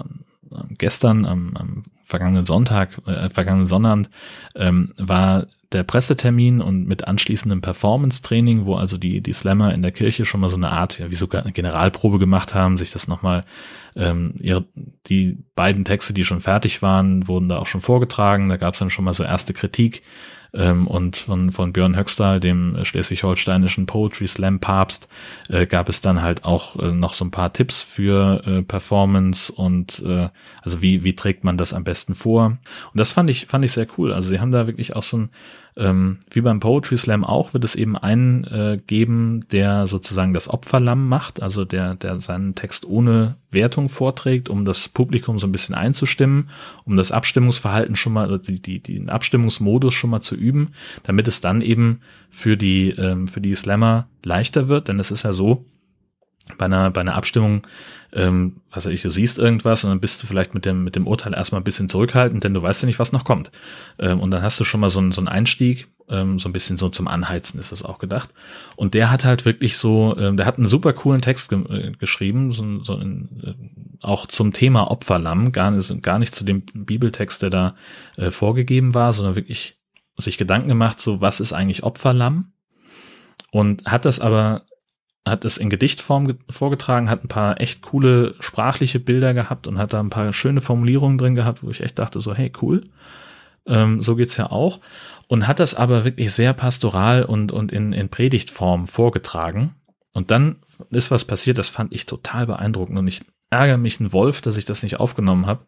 gestern 0.77 1.25
am, 1.25 1.55
am 1.55 1.83
vergangenen 2.09 2.45
Sonntag, 2.45 2.97
äh, 3.05 3.29
vergangenen 3.29 3.67
Sonnabend, 3.67 4.09
ähm, 4.55 4.91
war 4.97 5.45
der 5.71 5.83
Pressetermin 5.83 6.61
und 6.61 6.87
mit 6.87 7.07
anschließendem 7.07 7.61
Performance-Training, 7.61 8.65
wo 8.65 8.75
also 8.75 8.97
die, 8.97 9.21
die 9.21 9.33
Slammer 9.33 9.71
in 9.73 9.83
der 9.83 9.91
Kirche 9.91 10.25
schon 10.25 10.41
mal 10.41 10.49
so 10.49 10.57
eine 10.57 10.71
Art, 10.71 10.97
ja, 10.97 11.11
wie 11.11 11.15
sogar 11.15 11.43
eine 11.43 11.51
Generalprobe 11.51 12.17
gemacht 12.17 12.55
haben, 12.55 12.77
sich 12.77 12.89
das 12.89 13.07
nochmal, 13.07 13.45
ähm, 13.95 14.33
ihre, 14.39 14.65
die 15.05 15.37
beiden 15.53 15.85
Texte, 15.85 16.13
die 16.13 16.23
schon 16.23 16.41
fertig 16.41 16.81
waren, 16.81 17.27
wurden 17.27 17.49
da 17.49 17.59
auch 17.59 17.67
schon 17.67 17.81
vorgetragen, 17.81 18.49
da 18.49 18.57
gab 18.57 18.73
es 18.73 18.79
dann 18.79 18.89
schon 18.89 19.05
mal 19.05 19.13
so 19.13 19.23
erste 19.23 19.53
Kritik 19.53 20.01
ähm, 20.53 20.87
und 20.87 21.15
von, 21.15 21.51
von 21.51 21.73
Björn 21.73 21.95
Höxtal, 21.95 22.39
dem 22.39 22.77
schleswig-holsteinischen 22.83 23.85
Poetry 23.85 24.27
Slam 24.27 24.59
Papst, 24.59 25.07
äh, 25.49 25.65
gab 25.65 25.89
es 25.89 26.01
dann 26.01 26.21
halt 26.21 26.45
auch 26.45 26.77
äh, 26.79 26.91
noch 26.91 27.13
so 27.13 27.25
ein 27.25 27.31
paar 27.31 27.53
Tipps 27.53 27.81
für 27.81 28.41
äh, 28.45 28.61
Performance 28.61 29.51
und 29.51 30.03
äh, 30.05 30.29
also 30.61 30.81
wie, 30.81 31.03
wie 31.03 31.15
trägt 31.15 31.43
man 31.43 31.57
das 31.57 31.73
am 31.73 31.83
besten 31.83 32.15
vor. 32.15 32.45
Und 32.45 32.59
das 32.93 33.11
fand 33.11 33.29
ich, 33.29 33.45
fand 33.47 33.65
ich 33.65 33.71
sehr 33.71 33.87
cool. 33.97 34.13
Also 34.13 34.29
sie 34.29 34.39
haben 34.39 34.51
da 34.51 34.67
wirklich 34.67 34.95
auch 34.95 35.03
so 35.03 35.17
ein, 35.17 35.29
ähm, 35.75 36.17
wie 36.31 36.41
beim 36.41 36.59
Poetry 36.59 36.97
Slam 36.97 37.23
auch, 37.23 37.53
wird 37.53 37.63
es 37.63 37.75
eben 37.75 37.97
einen 37.97 38.43
äh, 38.45 38.79
geben, 38.85 39.45
der 39.51 39.87
sozusagen 39.87 40.33
das 40.33 40.49
Opferlamm 40.49 41.07
macht, 41.07 41.41
also 41.41 41.65
der, 41.65 41.95
der 41.95 42.19
seinen 42.21 42.55
Text 42.55 42.85
ohne 42.85 43.35
Wertung 43.51 43.89
vorträgt, 43.89 44.49
um 44.49 44.65
das 44.65 44.87
Publikum 44.87 45.39
so 45.39 45.47
ein 45.47 45.51
bisschen 45.51 45.75
einzustimmen, 45.75 46.49
um 46.85 46.97
das 46.97 47.11
Abstimmungsverhalten 47.11 47.95
schon 47.95 48.13
mal, 48.13 48.39
die, 48.39 48.61
die, 48.61 48.79
den 48.79 49.09
Abstimmungsmodus 49.09 49.93
schon 49.93 50.09
mal 50.09 50.21
zu 50.21 50.35
üben, 50.35 50.73
damit 51.03 51.27
es 51.27 51.41
dann 51.41 51.61
eben 51.61 52.01
für 52.29 52.57
die, 52.57 52.89
ähm, 52.91 53.27
für 53.27 53.41
die 53.41 53.55
Slammer 53.55 54.07
leichter 54.23 54.67
wird, 54.67 54.87
denn 54.87 54.99
es 54.99 55.11
ist 55.11 55.23
ja 55.23 55.33
so, 55.33 55.65
bei 56.57 56.65
einer, 56.65 56.91
bei 56.91 57.01
einer 57.01 57.15
Abstimmung 57.15 57.63
ähm, 58.13 58.57
was 58.71 58.85
weiß 58.85 58.93
ich, 58.93 59.01
du 59.01 59.09
siehst 59.09 59.37
irgendwas 59.37 59.83
und 59.83 59.91
dann 59.91 59.99
bist 59.99 60.21
du 60.21 60.27
vielleicht 60.27 60.53
mit 60.53 60.65
dem, 60.65 60.83
mit 60.83 60.95
dem 60.95 61.05
Urteil 61.05 61.33
erstmal 61.33 61.61
ein 61.61 61.65
bisschen 61.65 61.89
zurückhaltend, 61.89 62.43
denn 62.43 62.53
du 62.53 62.61
weißt 62.61 62.81
ja 62.81 62.87
nicht, 62.87 62.99
was 62.99 63.11
noch 63.11 63.23
kommt. 63.23 63.51
Ähm, 63.99 64.19
und 64.19 64.31
dann 64.31 64.41
hast 64.41 64.59
du 64.59 64.63
schon 64.63 64.79
mal 64.79 64.89
so, 64.89 64.99
einen 64.99 65.11
so 65.11 65.21
einen 65.21 65.27
Einstieg, 65.27 65.87
ähm, 66.09 66.39
so 66.39 66.49
ein 66.49 66.53
bisschen 66.53 66.77
so 66.77 66.89
zum 66.89 67.07
Anheizen 67.07 67.59
ist 67.59 67.71
das 67.71 67.83
auch 67.83 67.99
gedacht. 67.99 68.29
Und 68.75 68.95
der 68.95 69.11
hat 69.11 69.25
halt 69.25 69.45
wirklich 69.45 69.77
so, 69.77 70.17
ähm, 70.17 70.37
der 70.37 70.47
hat 70.47 70.57
einen 70.57 70.67
super 70.67 70.93
coolen 70.93 71.21
Text 71.21 71.49
ge 71.49 71.59
äh, 71.69 71.91
geschrieben, 71.91 72.51
so, 72.51 72.83
so 72.83 72.97
in, 72.97 73.29
äh, 73.43 73.53
auch 74.01 74.25
zum 74.25 74.53
Thema 74.53 74.89
Opferlamm, 74.89 75.51
gar 75.51 75.69
nicht, 75.69 76.01
gar 76.01 76.17
nicht 76.17 76.33
zu 76.33 76.43
dem 76.43 76.63
Bibeltext, 76.73 77.43
der 77.43 77.51
da 77.51 77.75
äh, 78.17 78.31
vorgegeben 78.31 78.95
war, 78.95 79.13
sondern 79.13 79.35
wirklich 79.35 79.77
sich 80.17 80.37
Gedanken 80.37 80.67
gemacht, 80.67 80.99
so 80.99 81.21
was 81.21 81.39
ist 81.39 81.53
eigentlich 81.53 81.83
Opferlamm? 81.83 82.53
Und 83.51 83.85
hat 83.85 84.05
das 84.05 84.19
aber 84.19 84.63
hat 85.27 85.45
es 85.45 85.57
in 85.57 85.69
Gedichtform 85.69 86.37
vorgetragen, 86.49 87.09
hat 87.09 87.23
ein 87.23 87.27
paar 87.27 87.59
echt 87.61 87.81
coole 87.81 88.35
sprachliche 88.39 88.99
Bilder 88.99 89.33
gehabt 89.33 89.67
und 89.67 89.77
hat 89.77 89.93
da 89.93 89.99
ein 89.99 90.09
paar 90.09 90.33
schöne 90.33 90.61
Formulierungen 90.61 91.17
drin 91.17 91.35
gehabt, 91.35 91.63
wo 91.63 91.69
ich 91.69 91.81
echt 91.81 91.99
dachte 91.99 92.21
so, 92.21 92.33
hey, 92.33 92.51
cool. 92.61 92.83
Ähm, 93.67 94.01
so 94.01 94.15
geht's 94.15 94.37
ja 94.37 94.51
auch. 94.51 94.79
Und 95.27 95.47
hat 95.47 95.59
das 95.59 95.75
aber 95.75 96.05
wirklich 96.05 96.33
sehr 96.33 96.53
pastoral 96.53 97.23
und, 97.23 97.51
und 97.51 97.71
in, 97.71 97.93
in 97.93 98.09
Predigtform 98.09 98.87
vorgetragen. 98.87 99.75
Und 100.13 100.31
dann 100.31 100.57
ist 100.89 101.11
was 101.11 101.25
passiert, 101.25 101.57
das 101.57 101.69
fand 101.69 101.93
ich 101.93 102.05
total 102.05 102.47
beeindruckend 102.47 102.97
und 102.97 103.07
ich 103.07 103.21
ärgere 103.51 103.77
mich 103.77 103.99
ein 103.99 104.13
Wolf, 104.13 104.41
dass 104.41 104.57
ich 104.57 104.65
das 104.65 104.81
nicht 104.83 104.99
aufgenommen 104.99 105.45
habe 105.45 105.65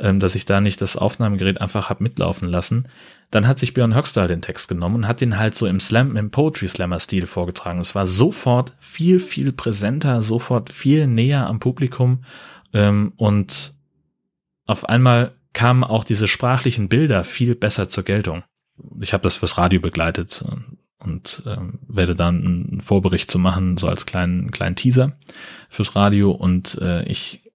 dass 0.00 0.34
ich 0.34 0.46
da 0.46 0.60
nicht 0.60 0.80
das 0.80 0.96
Aufnahmegerät 0.96 1.60
einfach 1.60 1.90
hab 1.90 2.00
mitlaufen 2.00 2.48
lassen. 2.48 2.88
Dann 3.30 3.46
hat 3.46 3.58
sich 3.58 3.74
Björn 3.74 3.94
Höxtal 3.94 4.28
den 4.28 4.42
Text 4.42 4.68
genommen 4.68 4.96
und 4.96 5.08
hat 5.08 5.20
den 5.20 5.38
halt 5.38 5.54
so 5.54 5.66
im 5.66 5.78
Slam, 5.78 6.16
im 6.16 6.30
Poetry 6.30 6.68
Slammer 6.68 6.98
Stil 6.98 7.26
vorgetragen. 7.26 7.80
Es 7.80 7.94
war 7.94 8.06
sofort 8.06 8.72
viel, 8.80 9.20
viel 9.20 9.52
präsenter, 9.52 10.22
sofort 10.22 10.70
viel 10.70 11.06
näher 11.06 11.46
am 11.46 11.60
Publikum 11.60 12.24
ähm, 12.72 13.12
und 13.16 13.74
auf 14.66 14.88
einmal 14.88 15.32
kamen 15.52 15.84
auch 15.84 16.04
diese 16.04 16.28
sprachlichen 16.28 16.88
Bilder 16.88 17.24
viel 17.24 17.54
besser 17.54 17.88
zur 17.88 18.04
Geltung. 18.04 18.42
Ich 19.00 19.12
habe 19.12 19.22
das 19.22 19.36
fürs 19.36 19.58
Radio 19.58 19.80
begleitet 19.80 20.44
und 20.98 21.42
ähm, 21.46 21.80
werde 21.88 22.14
dann 22.14 22.46
einen 22.46 22.80
Vorbericht 22.80 23.30
zu 23.30 23.38
machen, 23.38 23.76
so 23.78 23.88
als 23.88 24.06
kleinen 24.06 24.50
kleinen 24.50 24.76
Teaser 24.76 25.16
fürs 25.68 25.96
Radio 25.96 26.30
und 26.30 26.78
äh, 26.80 27.02
ich 27.04 27.49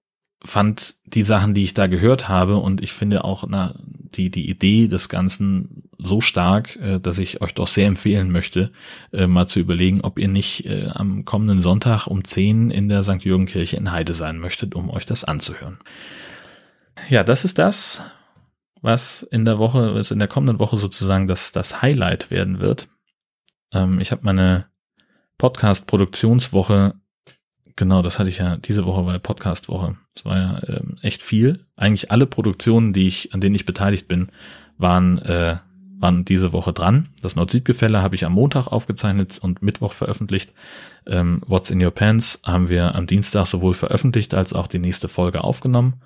fand 0.46 0.96
die 1.04 1.22
Sachen, 1.22 1.54
die 1.54 1.64
ich 1.64 1.74
da 1.74 1.86
gehört 1.86 2.28
habe 2.28 2.56
und 2.56 2.82
ich 2.82 2.92
finde 2.92 3.24
auch 3.24 3.44
na, 3.48 3.74
die, 3.78 4.30
die 4.30 4.48
Idee 4.48 4.88
des 4.88 5.08
Ganzen 5.08 5.82
so 5.98 6.20
stark, 6.20 6.76
äh, 6.76 6.98
dass 6.98 7.18
ich 7.18 7.40
euch 7.40 7.54
doch 7.54 7.68
sehr 7.68 7.86
empfehlen 7.86 8.30
möchte, 8.30 8.70
äh, 9.12 9.26
mal 9.26 9.46
zu 9.46 9.60
überlegen, 9.60 10.00
ob 10.02 10.18
ihr 10.18 10.28
nicht 10.28 10.66
äh, 10.66 10.88
am 10.92 11.24
kommenden 11.24 11.60
Sonntag 11.60 12.06
um 12.06 12.24
10 12.24 12.70
in 12.70 12.88
der 12.88 13.02
St. 13.02 13.24
Jürgen 13.24 13.46
in 13.46 13.92
Heide 13.92 14.14
sein 14.14 14.38
möchtet, 14.38 14.74
um 14.74 14.90
euch 14.90 15.06
das 15.06 15.24
anzuhören. 15.24 15.78
Ja, 17.08 17.24
das 17.24 17.44
ist 17.44 17.58
das, 17.58 18.02
was 18.80 19.22
in 19.22 19.44
der 19.44 19.58
Woche, 19.58 19.94
was 19.94 20.10
in 20.10 20.18
der 20.18 20.28
kommenden 20.28 20.58
Woche 20.58 20.76
sozusagen 20.76 21.26
das, 21.26 21.52
das 21.52 21.82
Highlight 21.82 22.30
werden 22.30 22.60
wird. 22.60 22.88
Ähm, 23.72 24.00
ich 24.00 24.12
habe 24.12 24.22
meine 24.24 24.66
Podcast-Produktionswoche 25.38 26.94
Genau, 27.76 28.00
das 28.00 28.18
hatte 28.18 28.30
ich 28.30 28.38
ja 28.38 28.56
diese 28.56 28.86
Woche 28.86 29.02
bei 29.02 29.18
Podcast-Woche. 29.18 29.96
Das 30.14 30.24
war 30.24 30.38
ja 30.38 30.60
ähm, 30.66 30.96
echt 31.02 31.22
viel. 31.22 31.66
Eigentlich 31.76 32.10
alle 32.10 32.26
Produktionen, 32.26 32.94
die 32.94 33.06
ich, 33.06 33.34
an 33.34 33.42
denen 33.42 33.54
ich 33.54 33.66
beteiligt 33.66 34.08
bin, 34.08 34.28
waren, 34.78 35.18
äh, 35.18 35.56
waren 35.98 36.24
diese 36.24 36.54
Woche 36.54 36.72
dran. 36.72 37.10
Das 37.20 37.36
Nord-Süd-Gefälle 37.36 38.00
habe 38.00 38.14
ich 38.14 38.24
am 38.24 38.32
Montag 38.32 38.68
aufgezeichnet 38.68 39.38
und 39.40 39.60
Mittwoch 39.60 39.92
veröffentlicht. 39.92 40.54
Ähm, 41.06 41.42
What's 41.46 41.70
in 41.70 41.84
Your 41.84 41.90
Pants 41.90 42.40
haben 42.44 42.70
wir 42.70 42.94
am 42.94 43.06
Dienstag 43.06 43.46
sowohl 43.46 43.74
veröffentlicht 43.74 44.32
als 44.32 44.54
auch 44.54 44.68
die 44.68 44.78
nächste 44.78 45.08
Folge 45.08 45.44
aufgenommen. 45.44 46.00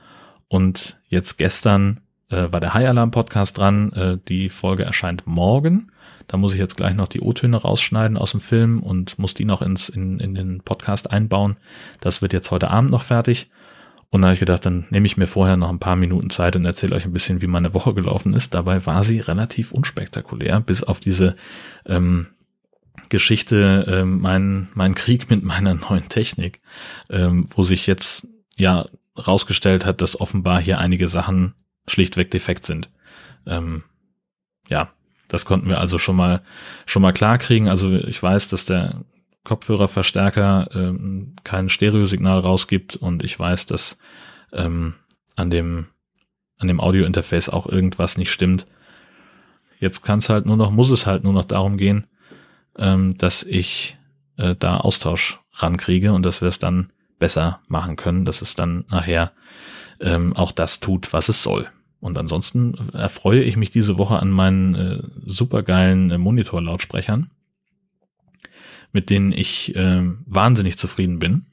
Und 0.48 0.98
jetzt 1.08 1.38
gestern 1.38 2.00
äh, 2.30 2.48
war 2.50 2.58
der 2.58 2.74
High 2.74 2.88
Alarm 2.88 3.12
Podcast 3.12 3.58
dran. 3.58 3.92
Äh, 3.92 4.18
die 4.26 4.48
Folge 4.48 4.82
erscheint 4.84 5.24
morgen. 5.24 5.92
Da 6.26 6.36
muss 6.36 6.52
ich 6.52 6.58
jetzt 6.58 6.76
gleich 6.76 6.94
noch 6.94 7.08
die 7.08 7.20
O-Töne 7.20 7.56
rausschneiden 7.56 8.16
aus 8.16 8.32
dem 8.32 8.40
Film 8.40 8.82
und 8.82 9.18
muss 9.18 9.34
die 9.34 9.44
noch 9.44 9.62
ins, 9.62 9.88
in, 9.88 10.20
in 10.20 10.34
den 10.34 10.60
Podcast 10.60 11.10
einbauen. 11.10 11.56
Das 12.00 12.22
wird 12.22 12.32
jetzt 12.32 12.50
heute 12.50 12.70
Abend 12.70 12.90
noch 12.90 13.02
fertig. 13.02 13.50
Und 14.10 14.22
da 14.22 14.28
habe 14.28 14.34
ich 14.34 14.40
gedacht, 14.40 14.66
dann 14.66 14.86
nehme 14.90 15.06
ich 15.06 15.16
mir 15.16 15.26
vorher 15.26 15.56
noch 15.56 15.70
ein 15.70 15.78
paar 15.78 15.96
Minuten 15.96 16.30
Zeit 16.30 16.56
und 16.56 16.64
erzähle 16.64 16.96
euch 16.96 17.04
ein 17.04 17.12
bisschen, 17.12 17.42
wie 17.42 17.46
meine 17.46 17.74
Woche 17.74 17.94
gelaufen 17.94 18.32
ist. 18.32 18.54
Dabei 18.54 18.84
war 18.84 19.04
sie 19.04 19.20
relativ 19.20 19.70
unspektakulär, 19.70 20.60
bis 20.60 20.82
auf 20.82 20.98
diese 20.98 21.36
ähm, 21.86 22.26
Geschichte, 23.08 23.84
ähm, 23.88 24.20
mein, 24.20 24.68
mein 24.74 24.96
Krieg 24.96 25.30
mit 25.30 25.44
meiner 25.44 25.74
neuen 25.74 26.08
Technik, 26.08 26.60
ähm, 27.08 27.48
wo 27.54 27.62
sich 27.62 27.86
jetzt 27.86 28.26
ja 28.56 28.86
rausgestellt 29.16 29.84
hat, 29.86 30.00
dass 30.00 30.20
offenbar 30.20 30.60
hier 30.60 30.78
einige 30.78 31.06
Sachen 31.06 31.54
schlichtweg 31.86 32.30
defekt 32.30 32.66
sind. 32.66 32.90
Ähm, 33.46 33.84
ja, 34.68 34.92
das 35.30 35.44
konnten 35.44 35.68
wir 35.68 35.80
also 35.80 35.96
schon 35.98 36.16
mal 36.16 36.42
schon 36.86 37.02
mal 37.02 37.12
klar 37.12 37.38
kriegen. 37.38 37.68
Also 37.68 37.92
ich 37.92 38.22
weiß, 38.22 38.48
dass 38.48 38.64
der 38.64 39.00
Kopfhörerverstärker 39.44 40.68
ähm, 40.74 41.36
kein 41.44 41.68
Stereosignal 41.68 42.40
rausgibt 42.40 42.96
und 42.96 43.24
ich 43.24 43.38
weiß, 43.38 43.66
dass 43.66 43.96
ähm, 44.52 44.94
an 45.36 45.48
dem 45.48 45.86
an 46.58 46.68
dem 46.68 46.80
Audiointerface 46.80 47.48
auch 47.48 47.66
irgendwas 47.66 48.18
nicht 48.18 48.30
stimmt. 48.30 48.66
Jetzt 49.78 50.02
kann 50.02 50.18
es 50.18 50.28
halt 50.28 50.44
nur 50.44 50.58
noch, 50.58 50.70
muss 50.70 50.90
es 50.90 51.06
halt 51.06 51.24
nur 51.24 51.32
noch 51.32 51.44
darum 51.44 51.78
gehen, 51.78 52.06
ähm, 52.76 53.16
dass 53.16 53.42
ich 53.44 53.96
äh, 54.36 54.54
da 54.58 54.76
Austausch 54.76 55.40
rankriege 55.54 56.12
und 56.12 56.26
dass 56.26 56.42
wir 56.42 56.48
es 56.48 56.58
dann 56.58 56.92
besser 57.18 57.60
machen 57.68 57.96
können, 57.96 58.26
dass 58.26 58.42
es 58.42 58.56
dann 58.56 58.84
nachher 58.90 59.32
ähm, 60.00 60.36
auch 60.36 60.52
das 60.52 60.80
tut, 60.80 61.12
was 61.14 61.30
es 61.30 61.42
soll. 61.42 61.70
Und 62.00 62.16
ansonsten 62.16 62.74
erfreue 62.92 63.42
ich 63.42 63.56
mich 63.56 63.70
diese 63.70 63.98
Woche 63.98 64.18
an 64.18 64.30
meinen 64.30 64.74
äh, 64.74 65.02
supergeilen 65.26 66.10
äh, 66.10 66.18
Monitor-Lautsprechern, 66.18 67.30
mit 68.92 69.10
denen 69.10 69.32
ich 69.32 69.76
äh, 69.76 70.02
wahnsinnig 70.26 70.78
zufrieden 70.78 71.18
bin. 71.18 71.46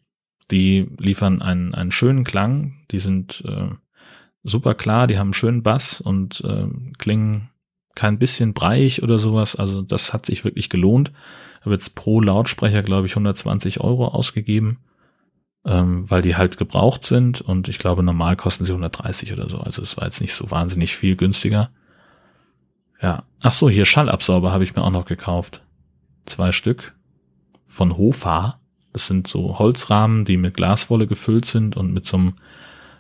Die 0.50 0.88
liefern 0.98 1.42
einen, 1.42 1.76
einen 1.76 1.92
schönen 1.92 2.24
Klang, 2.24 2.78
die 2.92 3.00
sind 3.00 3.44
äh, 3.46 3.70
super 4.44 4.74
klar, 4.74 5.08
die 5.08 5.18
haben 5.18 5.28
einen 5.28 5.34
schönen 5.34 5.64
Bass 5.64 6.00
und 6.00 6.42
äh, 6.46 6.68
klingen 6.98 7.50
kein 7.96 8.20
bisschen 8.20 8.54
breiig 8.54 9.04
oder 9.04 9.20
sowas. 9.20 9.56
Also 9.56 9.82
das 9.82 10.14
hat 10.14 10.26
sich 10.26 10.46
wirklich 10.46 10.70
gelohnt. 10.70 11.12
Ich 11.60 11.66
habe 11.66 11.78
pro 11.96 12.22
Lautsprecher, 12.22 12.84
glaube 12.84 13.08
ich, 13.08 13.14
120 13.14 13.82
Euro 13.82 14.08
ausgegeben, 14.08 14.78
ähm, 15.68 16.10
weil 16.10 16.22
die 16.22 16.38
halt 16.38 16.58
gebraucht 16.58 17.04
sind 17.04 17.42
und 17.42 17.68
ich 17.68 17.78
glaube, 17.78 18.02
normal 18.02 18.38
kosten 18.38 18.64
sie 18.64 18.72
130 18.72 19.34
oder 19.34 19.50
so. 19.50 19.60
Also 19.60 19.82
es 19.82 19.98
war 19.98 20.06
jetzt 20.06 20.22
nicht 20.22 20.34
so 20.34 20.50
wahnsinnig 20.50 20.96
viel 20.96 21.18
günstiger. 21.18 21.70
Ja. 23.02 23.24
Ach 23.42 23.52
so, 23.52 23.70
hier 23.70 23.86
Schallabsauber 23.86 24.52
habe 24.52 24.64
ich 24.64 24.76
mir 24.76 24.82
auch 24.82 24.92
noch 24.92 25.06
gekauft. 25.06 25.62
Zwei 26.26 26.54
Stück 26.54 26.96
von 27.66 27.98
Hofa. 27.98 28.60
Das 28.94 29.08
sind 29.08 29.28
so 29.28 29.60
Holzrahmen, 29.60 30.24
die 30.24 30.38
mit 30.38 30.56
Glaswolle 30.56 31.06
gefüllt 31.06 31.46
sind 31.46 31.76
und 31.76 31.94
mit 31.94 32.06
so 32.06 32.18
einem, 32.18 32.34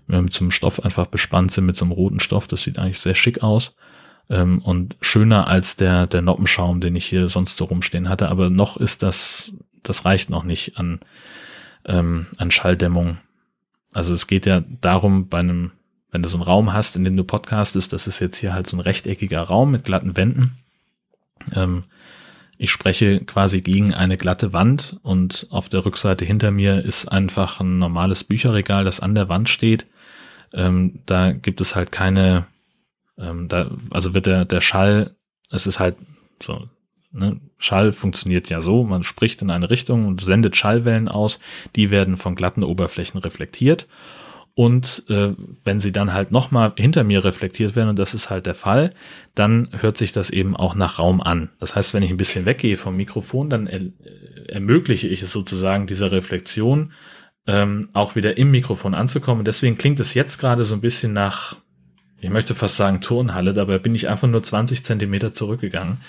mit 0.05 0.33
so 0.33 0.41
einem 0.41 0.51
Stoff 0.51 0.83
einfach 0.83 1.07
bespannt 1.07 1.51
sind, 1.51 1.65
mit 1.65 1.77
so 1.77 1.85
einem 1.85 1.93
roten 1.93 2.19
Stoff. 2.19 2.47
Das 2.47 2.63
sieht 2.63 2.77
eigentlich 2.77 2.99
sehr 2.99 3.15
schick 3.15 3.41
aus. 3.41 3.75
Ähm, 4.29 4.59
und 4.59 4.97
schöner 4.99 5.47
als 5.47 5.77
der, 5.77 6.05
der 6.05 6.21
Noppenschaum, 6.21 6.81
den 6.81 6.97
ich 6.97 7.05
hier 7.05 7.29
sonst 7.29 7.55
so 7.55 7.65
rumstehen 7.65 8.09
hatte. 8.09 8.27
Aber 8.27 8.49
noch 8.49 8.75
ist 8.75 9.03
das, 9.03 9.53
das 9.83 10.03
reicht 10.03 10.29
noch 10.29 10.43
nicht 10.43 10.77
an, 10.77 10.99
ähm, 11.87 12.27
an 12.37 12.51
Schalldämmung. 12.51 13.17
Also 13.93 14.13
es 14.13 14.27
geht 14.27 14.45
ja 14.45 14.63
darum, 14.81 15.29
bei 15.29 15.39
einem, 15.39 15.71
wenn 16.11 16.21
du 16.21 16.29
so 16.29 16.37
einen 16.37 16.43
Raum 16.43 16.73
hast, 16.73 16.95
in 16.95 17.03
dem 17.03 17.17
du 17.17 17.23
podcastest, 17.23 17.93
das 17.93 18.07
ist 18.07 18.19
jetzt 18.19 18.37
hier 18.37 18.53
halt 18.53 18.67
so 18.67 18.77
ein 18.77 18.81
rechteckiger 18.81 19.41
Raum 19.41 19.71
mit 19.71 19.85
glatten 19.85 20.15
Wänden. 20.15 20.57
Ähm, 21.53 21.83
ich 22.57 22.71
spreche 22.71 23.23
quasi 23.23 23.61
gegen 23.61 23.93
eine 23.93 24.17
glatte 24.17 24.51
Wand 24.51 24.99
und 25.03 25.47
auf 25.51 25.69
der 25.69 25.85
Rückseite 25.85 26.25
hinter 26.25 26.51
mir 26.51 26.83
ist 26.83 27.07
einfach 27.07 27.59
ein 27.59 27.77
normales 27.77 28.23
Bücherregal, 28.23 28.83
das 28.83 28.99
an 28.99 29.15
der 29.15 29.29
Wand 29.29 29.47
steht. 29.47 29.85
Ähm, 30.53 30.99
da 31.05 31.33
gibt 31.33 31.61
es 31.61 31.75
halt 31.75 31.91
keine, 31.91 32.47
ähm, 33.17 33.47
da, 33.47 33.69
also 33.91 34.13
wird 34.13 34.25
der, 34.25 34.45
der 34.45 34.61
Schall, 34.61 35.15
es 35.51 35.67
ist 35.67 35.79
halt 35.79 35.97
so, 36.41 36.67
ne, 37.11 37.39
Schall 37.57 37.91
funktioniert 37.91 38.49
ja 38.49 38.61
so, 38.61 38.83
man 38.83 39.03
spricht 39.03 39.41
in 39.41 39.49
eine 39.49 39.69
Richtung 39.69 40.07
und 40.07 40.21
sendet 40.21 40.55
Schallwellen 40.55 41.07
aus, 41.07 41.39
die 41.75 41.91
werden 41.91 42.17
von 42.17 42.35
glatten 42.35 42.63
Oberflächen 42.63 43.19
reflektiert 43.19 43.87
und 44.57 45.03
äh, 45.09 45.35
wenn 45.65 45.79
sie 45.79 45.91
dann 45.91 46.13
halt 46.13 46.31
nochmal 46.31 46.73
hinter 46.77 47.03
mir 47.03 47.23
reflektiert 47.23 47.75
werden, 47.75 47.89
und 47.89 47.99
das 47.99 48.15
ist 48.15 48.31
halt 48.31 48.47
der 48.47 48.55
Fall, 48.55 48.89
dann 49.35 49.69
hört 49.79 49.97
sich 49.97 50.13
das 50.13 50.31
eben 50.31 50.55
auch 50.55 50.73
nach 50.73 50.97
Raum 50.97 51.21
an. 51.21 51.51
Das 51.59 51.75
heißt, 51.75 51.93
wenn 51.93 52.01
ich 52.01 52.09
ein 52.09 52.17
bisschen 52.17 52.47
weggehe 52.47 52.75
vom 52.75 52.97
Mikrofon, 52.97 53.51
dann 53.51 53.67
er, 53.67 53.81
ermögliche 54.47 55.09
ich 55.09 55.21
es 55.21 55.31
sozusagen, 55.31 55.85
dieser 55.85 56.11
Reflexion 56.11 56.91
ähm, 57.45 57.89
auch 57.93 58.15
wieder 58.15 58.39
im 58.39 58.49
Mikrofon 58.49 58.95
anzukommen. 58.95 59.45
Deswegen 59.45 59.77
klingt 59.77 59.99
es 59.99 60.15
jetzt 60.15 60.39
gerade 60.39 60.63
so 60.63 60.73
ein 60.73 60.81
bisschen 60.81 61.13
nach, 61.13 61.57
ich 62.19 62.29
möchte 62.29 62.55
fast 62.55 62.77
sagen 62.77 63.01
Turnhalle, 63.01 63.53
dabei 63.53 63.77
bin 63.77 63.93
ich 63.93 64.09
einfach 64.09 64.27
nur 64.27 64.41
20 64.41 64.83
Zentimeter 64.83 65.33
zurückgegangen. 65.33 65.99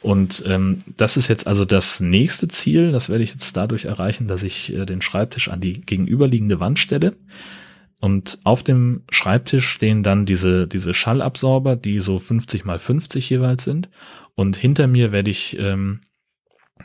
Und 0.00 0.42
ähm, 0.46 0.78
das 0.96 1.16
ist 1.16 1.28
jetzt 1.28 1.46
also 1.46 1.64
das 1.64 2.00
nächste 2.00 2.48
Ziel. 2.48 2.92
Das 2.92 3.08
werde 3.10 3.24
ich 3.24 3.32
jetzt 3.32 3.56
dadurch 3.56 3.84
erreichen, 3.84 4.28
dass 4.28 4.42
ich 4.42 4.72
äh, 4.72 4.86
den 4.86 5.02
Schreibtisch 5.02 5.48
an 5.48 5.60
die 5.60 5.80
gegenüberliegende 5.82 6.58
Wand 6.60 6.78
stelle 6.78 7.14
und 8.00 8.38
auf 8.44 8.62
dem 8.62 9.02
Schreibtisch 9.10 9.66
stehen 9.68 10.02
dann 10.02 10.24
diese, 10.24 10.66
diese 10.68 10.94
Schallabsorber, 10.94 11.76
die 11.76 12.00
so 12.00 12.18
50 12.18 12.64
mal 12.64 12.78
50 12.78 13.28
jeweils 13.28 13.64
sind. 13.64 13.88
Und 14.34 14.56
hinter 14.56 14.86
mir 14.86 15.10
werde 15.10 15.30
ich 15.30 15.58
ähm, 15.58 16.00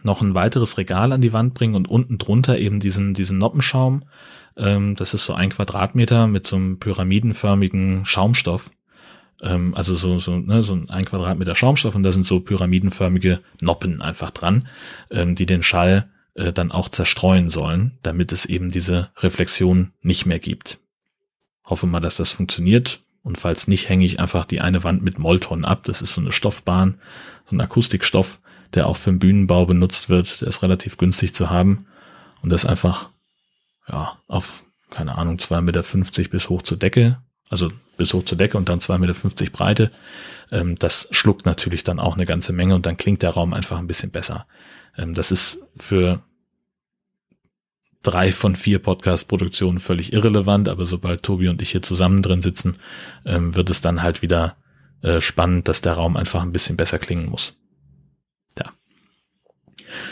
noch 0.05 0.21
ein 0.21 0.35
weiteres 0.35 0.77
Regal 0.77 1.11
an 1.11 1.21
die 1.21 1.33
Wand 1.33 1.53
bringen 1.53 1.75
und 1.75 1.87
unten 1.87 2.17
drunter 2.17 2.57
eben 2.57 2.79
diesen, 2.79 3.13
diesen 3.13 3.37
Noppenschaum. 3.37 4.03
Ähm, 4.57 4.95
das 4.95 5.13
ist 5.13 5.25
so 5.25 5.33
ein 5.33 5.49
Quadratmeter 5.49 6.27
mit 6.27 6.47
so 6.47 6.55
einem 6.55 6.79
pyramidenförmigen 6.79 8.05
Schaumstoff. 8.05 8.69
Ähm, 9.41 9.73
also 9.75 9.95
so, 9.95 10.19
so, 10.19 10.37
ne, 10.37 10.63
so 10.63 10.79
ein 10.87 11.05
Quadratmeter 11.05 11.55
Schaumstoff 11.55 11.95
und 11.95 12.03
da 12.03 12.11
sind 12.11 12.25
so 12.25 12.39
pyramidenförmige 12.39 13.39
Noppen 13.61 14.01
einfach 14.01 14.31
dran, 14.31 14.67
ähm, 15.11 15.35
die 15.35 15.45
den 15.45 15.63
Schall 15.63 16.09
äh, 16.35 16.53
dann 16.53 16.71
auch 16.71 16.89
zerstreuen 16.89 17.49
sollen, 17.49 17.97
damit 18.03 18.31
es 18.31 18.45
eben 18.45 18.71
diese 18.71 19.09
Reflexion 19.17 19.91
nicht 20.01 20.25
mehr 20.25 20.39
gibt. 20.39 20.79
Hoffe 21.65 21.87
mal, 21.87 21.99
dass 21.99 22.17
das 22.17 22.31
funktioniert. 22.31 23.01
Und 23.21 23.37
falls 23.37 23.67
nicht, 23.67 23.87
hänge 23.87 24.05
ich 24.05 24.19
einfach 24.19 24.45
die 24.45 24.59
eine 24.59 24.83
Wand 24.83 25.01
mit 25.01 25.17
Molton 25.17 25.63
ab. 25.63 25.83
Das 25.85 26.01
ist 26.01 26.13
so 26.13 26.21
eine 26.21 26.33
Stoffbahn, 26.33 26.99
so 27.45 27.55
ein 27.55 27.61
Akustikstoff, 27.61 28.41
der 28.73 28.87
auch 28.87 28.97
für 28.97 29.11
den 29.11 29.19
Bühnenbau 29.19 29.65
benutzt 29.65 30.09
wird. 30.09 30.41
Der 30.41 30.47
ist 30.47 30.63
relativ 30.63 30.97
günstig 30.97 31.33
zu 31.33 31.49
haben. 31.49 31.85
Und 32.41 32.49
das 32.51 32.65
einfach, 32.65 33.09
ja, 33.87 34.17
auf, 34.27 34.63
keine 34.89 35.17
Ahnung, 35.17 35.37
2,50 35.37 35.61
Meter 35.61 36.29
bis 36.29 36.49
hoch 36.49 36.61
zur 36.61 36.77
Decke. 36.77 37.19
Also 37.49 37.69
bis 37.97 38.13
hoch 38.13 38.23
zur 38.25 38.37
Decke 38.37 38.57
und 38.57 38.69
dann 38.69 38.79
2,50 38.79 38.97
Meter 38.99 39.51
Breite. 39.51 39.91
Ähm, 40.51 40.75
das 40.75 41.07
schluckt 41.11 41.45
natürlich 41.45 41.83
dann 41.83 41.99
auch 41.99 42.15
eine 42.15 42.25
ganze 42.25 42.53
Menge 42.53 42.75
und 42.75 42.85
dann 42.85 42.97
klingt 42.97 43.21
der 43.21 43.31
Raum 43.31 43.53
einfach 43.53 43.77
ein 43.77 43.87
bisschen 43.87 44.11
besser. 44.11 44.47
Ähm, 44.97 45.13
das 45.13 45.31
ist 45.31 45.65
für 45.75 46.21
drei 48.01 48.31
von 48.31 48.55
vier 48.55 48.79
Podcast-Produktionen 48.79 49.79
völlig 49.79 50.13
irrelevant, 50.13 50.67
aber 50.67 50.85
sobald 50.85 51.23
Tobi 51.23 51.47
und 51.47 51.61
ich 51.61 51.71
hier 51.71 51.81
zusammen 51.81 52.21
drin 52.21 52.41
sitzen, 52.41 52.77
ähm, 53.25 53.55
wird 53.55 53.69
es 53.69 53.81
dann 53.81 54.03
halt 54.03 54.21
wieder 54.21 54.57
äh, 55.01 55.21
spannend, 55.21 55.67
dass 55.67 55.81
der 55.81 55.93
Raum 55.93 56.17
einfach 56.17 56.41
ein 56.43 56.51
bisschen 56.51 56.77
besser 56.77 56.99
klingen 56.99 57.29
muss. 57.29 57.55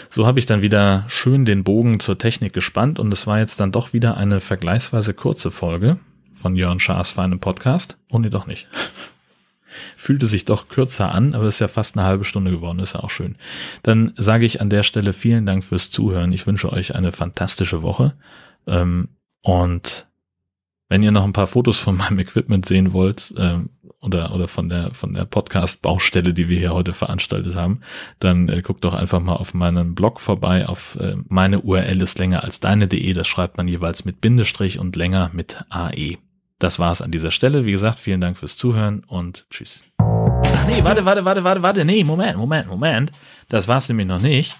So 0.10 0.26
habe 0.26 0.40
ich 0.40 0.46
dann 0.46 0.62
wieder 0.62 1.06
schön 1.08 1.46
den 1.46 1.64
Bogen 1.64 2.00
zur 2.00 2.18
Technik 2.18 2.54
gespannt 2.54 3.00
und 3.00 3.12
es 3.14 3.28
war 3.28 3.40
jetzt 3.40 3.60
dann 3.60 3.72
doch 3.72 3.94
wieder 3.94 4.18
eine 4.18 4.40
vergleichsweise 4.40 5.14
kurze 5.14 5.52
Folge 5.52 6.00
von 6.34 6.56
Jörn 6.56 6.80
Schaas 6.80 7.12
feinem 7.12 7.40
Podcast. 7.40 7.98
Oh 8.10 8.20
nee, 8.20 8.30
doch 8.30 8.48
nicht 8.48 8.68
fühlte 9.96 10.26
sich 10.26 10.46
doch 10.46 10.68
kürzer 10.68 11.14
an, 11.14 11.34
aber 11.34 11.48
ist 11.48 11.60
ja 11.60 11.68
fast 11.68 11.98
eine 11.98 12.06
halbe 12.06 12.24
Stunde 12.24 12.52
geworden, 12.52 12.80
ist 12.80 12.94
ja 12.94 13.02
auch 13.02 13.10
schön. 13.10 13.36
Dann 13.84 14.14
sage 14.18 14.46
ich 14.46 14.62
an 14.62 14.70
der 14.70 14.84
Stelle 14.84 15.14
vielen 15.14 15.46
Dank 15.46 15.64
fürs 15.64 15.92
Zuhören. 15.92 16.34
Ich 16.34 16.46
wünsche 16.48 16.72
euch 16.72 16.96
eine 16.96 17.12
fantastische 17.12 17.82
Woche. 17.82 18.14
Ähm, 18.68 19.10
und 19.42 20.08
wenn 20.90 21.04
ihr 21.04 21.12
noch 21.12 21.24
ein 21.24 21.34
paar 21.34 21.48
Fotos 21.48 21.80
von 21.80 21.98
meinem 21.98 22.20
Equipment 22.20 22.66
sehen 22.66 22.94
wollt, 22.94 23.34
ähm, 23.38 23.70
oder, 24.02 24.34
oder 24.34 24.48
von 24.48 24.68
der, 24.68 24.94
von 24.94 25.14
der 25.14 25.26
Podcast-Baustelle, 25.26 26.34
die 26.34 26.50
wir 26.50 26.58
hier 26.58 26.74
heute 26.74 26.92
veranstaltet 26.92 27.56
haben, 27.56 27.82
dann 28.20 28.50
äh, 28.50 28.62
guckt 28.62 28.84
doch 28.84 28.94
einfach 28.94 29.20
mal 29.20 29.36
auf 29.36 29.54
meinem 29.54 29.94
Blog 29.94 30.20
vorbei. 30.20 30.68
Auf 30.68 30.98
äh, 31.00 31.16
meine 31.28 31.62
URL 31.62 32.02
ist 32.02 32.18
länger 32.18 32.44
als 32.44 32.60
deine.de. 32.60 33.14
Das 33.14 33.28
schreibt 33.28 33.58
man 33.58 33.68
jeweils 33.68 34.04
mit 34.04 34.20
Bindestrich 34.20 34.80
und 34.80 34.96
länger 34.96 35.30
mit 35.34 35.64
AE. 35.70 36.18
Das 36.58 36.80
war's 36.80 37.02
an 37.02 37.12
dieser 37.12 37.32
Stelle. 37.32 37.66
Wie 37.66 37.72
gesagt, 37.72 38.00
vielen 38.00 38.22
Dank 38.22 38.38
fürs 38.38 38.58
Zuhören 38.58 39.04
und 39.08 39.46
tschüss. 39.50 39.82
Ach 39.98 40.68
nee, 40.68 40.84
warte, 40.84 41.06
warte, 41.06 41.26
warte, 41.26 41.44
warte, 41.44 41.62
warte. 41.64 41.86
Nee, 41.86 42.04
Moment, 42.04 42.38
Moment, 42.38 42.68
Moment. 42.68 43.12
Das 43.50 43.68
war's 43.68 43.88
nämlich 43.88 44.08
noch 44.08 44.22
nicht. 44.22 44.56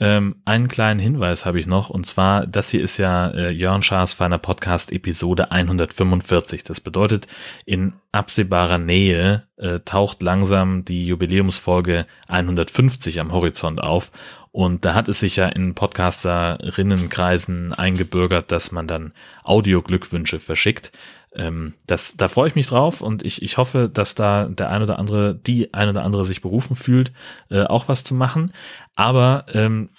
Ähm, 0.00 0.36
einen 0.44 0.68
kleinen 0.68 1.00
Hinweis 1.00 1.44
habe 1.44 1.58
ich 1.58 1.66
noch, 1.66 1.90
und 1.90 2.06
zwar, 2.06 2.46
das 2.46 2.70
hier 2.70 2.80
ist 2.82 2.98
ja 2.98 3.30
äh, 3.30 3.50
Jörn 3.50 3.82
Schaas 3.82 4.12
feiner 4.12 4.38
Podcast 4.38 4.92
Episode 4.92 5.50
145. 5.50 6.62
Das 6.62 6.80
bedeutet, 6.80 7.26
in 7.64 7.94
absehbarer 8.12 8.78
Nähe 8.78 9.48
äh, 9.56 9.80
taucht 9.80 10.22
langsam 10.22 10.84
die 10.84 11.04
Jubiläumsfolge 11.06 12.06
150 12.28 13.18
am 13.18 13.32
Horizont 13.32 13.82
auf. 13.82 14.12
Und 14.52 14.84
da 14.84 14.94
hat 14.94 15.08
es 15.08 15.20
sich 15.20 15.36
ja 15.36 15.48
in 15.48 15.74
Podcasterinnen-Kreisen 15.74 17.72
eingebürgert, 17.74 18.50
dass 18.52 18.72
man 18.72 18.86
dann 18.86 19.12
Audioglückwünsche 19.42 20.38
verschickt. 20.38 20.92
Ähm, 21.34 21.74
das, 21.86 22.16
da 22.16 22.28
freue 22.28 22.48
ich 22.48 22.54
mich 22.54 22.66
drauf 22.66 23.00
und 23.00 23.22
ich, 23.24 23.42
ich 23.42 23.58
hoffe, 23.58 23.90
dass 23.92 24.14
da 24.14 24.46
der 24.46 24.70
ein 24.70 24.82
oder 24.82 24.98
andere, 24.98 25.34
die 25.34 25.72
ein 25.74 25.88
oder 25.88 26.04
andere 26.04 26.24
sich 26.24 26.40
berufen 26.40 26.76
fühlt, 26.76 27.12
äh, 27.50 27.64
auch 27.64 27.88
was 27.88 28.04
zu 28.04 28.14
machen. 28.14 28.52
Aber 28.94 29.46
ähm, 29.52 29.90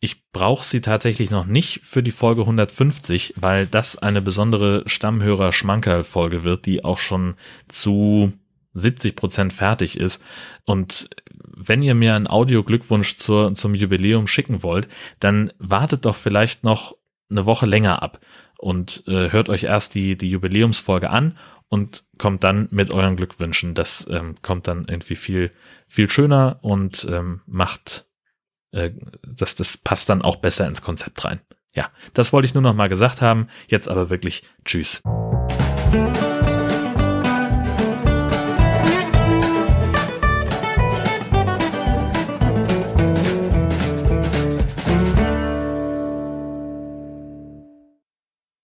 ich 0.00 0.30
brauche 0.30 0.64
sie 0.64 0.80
tatsächlich 0.80 1.30
noch 1.30 1.46
nicht 1.46 1.80
für 1.82 2.02
die 2.02 2.10
Folge 2.10 2.42
150, 2.42 3.34
weil 3.36 3.66
das 3.66 3.96
eine 3.96 4.20
besondere 4.20 4.82
Stammhörer-Schmankerl-Folge 4.86 6.44
wird, 6.44 6.66
die 6.66 6.84
auch 6.84 6.98
schon 6.98 7.34
zu 7.68 8.32
70 8.74 9.16
Prozent 9.16 9.52
fertig 9.52 9.98
ist. 9.98 10.22
Und 10.64 11.08
wenn 11.56 11.82
ihr 11.82 11.94
mir 11.94 12.14
einen 12.14 12.28
Audio-Glückwunsch 12.28 13.16
zur, 13.16 13.54
zum 13.54 13.74
Jubiläum 13.74 14.26
schicken 14.26 14.62
wollt, 14.62 14.88
dann 15.18 15.52
wartet 15.58 16.04
doch 16.04 16.14
vielleicht 16.14 16.62
noch 16.62 16.94
eine 17.30 17.46
Woche 17.46 17.66
länger 17.66 18.02
ab 18.02 18.20
und 18.58 19.04
äh, 19.06 19.30
hört 19.32 19.48
euch 19.48 19.64
erst 19.64 19.94
die, 19.94 20.16
die 20.16 20.30
Jubiläumsfolge 20.30 21.10
an 21.10 21.36
und 21.68 22.04
kommt 22.18 22.44
dann 22.44 22.68
mit 22.70 22.90
euren 22.90 23.16
Glückwünschen. 23.16 23.74
Das 23.74 24.06
ähm, 24.10 24.34
kommt 24.42 24.68
dann 24.68 24.86
irgendwie 24.88 25.16
viel, 25.16 25.50
viel 25.88 26.08
schöner 26.08 26.58
und 26.62 27.06
ähm, 27.10 27.42
macht, 27.46 28.06
äh, 28.72 28.90
das, 29.26 29.54
das 29.54 29.76
passt 29.76 30.08
dann 30.08 30.22
auch 30.22 30.36
besser 30.36 30.66
ins 30.66 30.82
Konzept 30.82 31.24
rein. 31.24 31.40
Ja, 31.74 31.90
das 32.14 32.32
wollte 32.32 32.46
ich 32.46 32.54
nur 32.54 32.62
noch 32.62 32.74
mal 32.74 32.88
gesagt 32.88 33.20
haben. 33.20 33.48
Jetzt 33.68 33.88
aber 33.88 34.08
wirklich 34.08 34.44
Tschüss. 34.64 35.02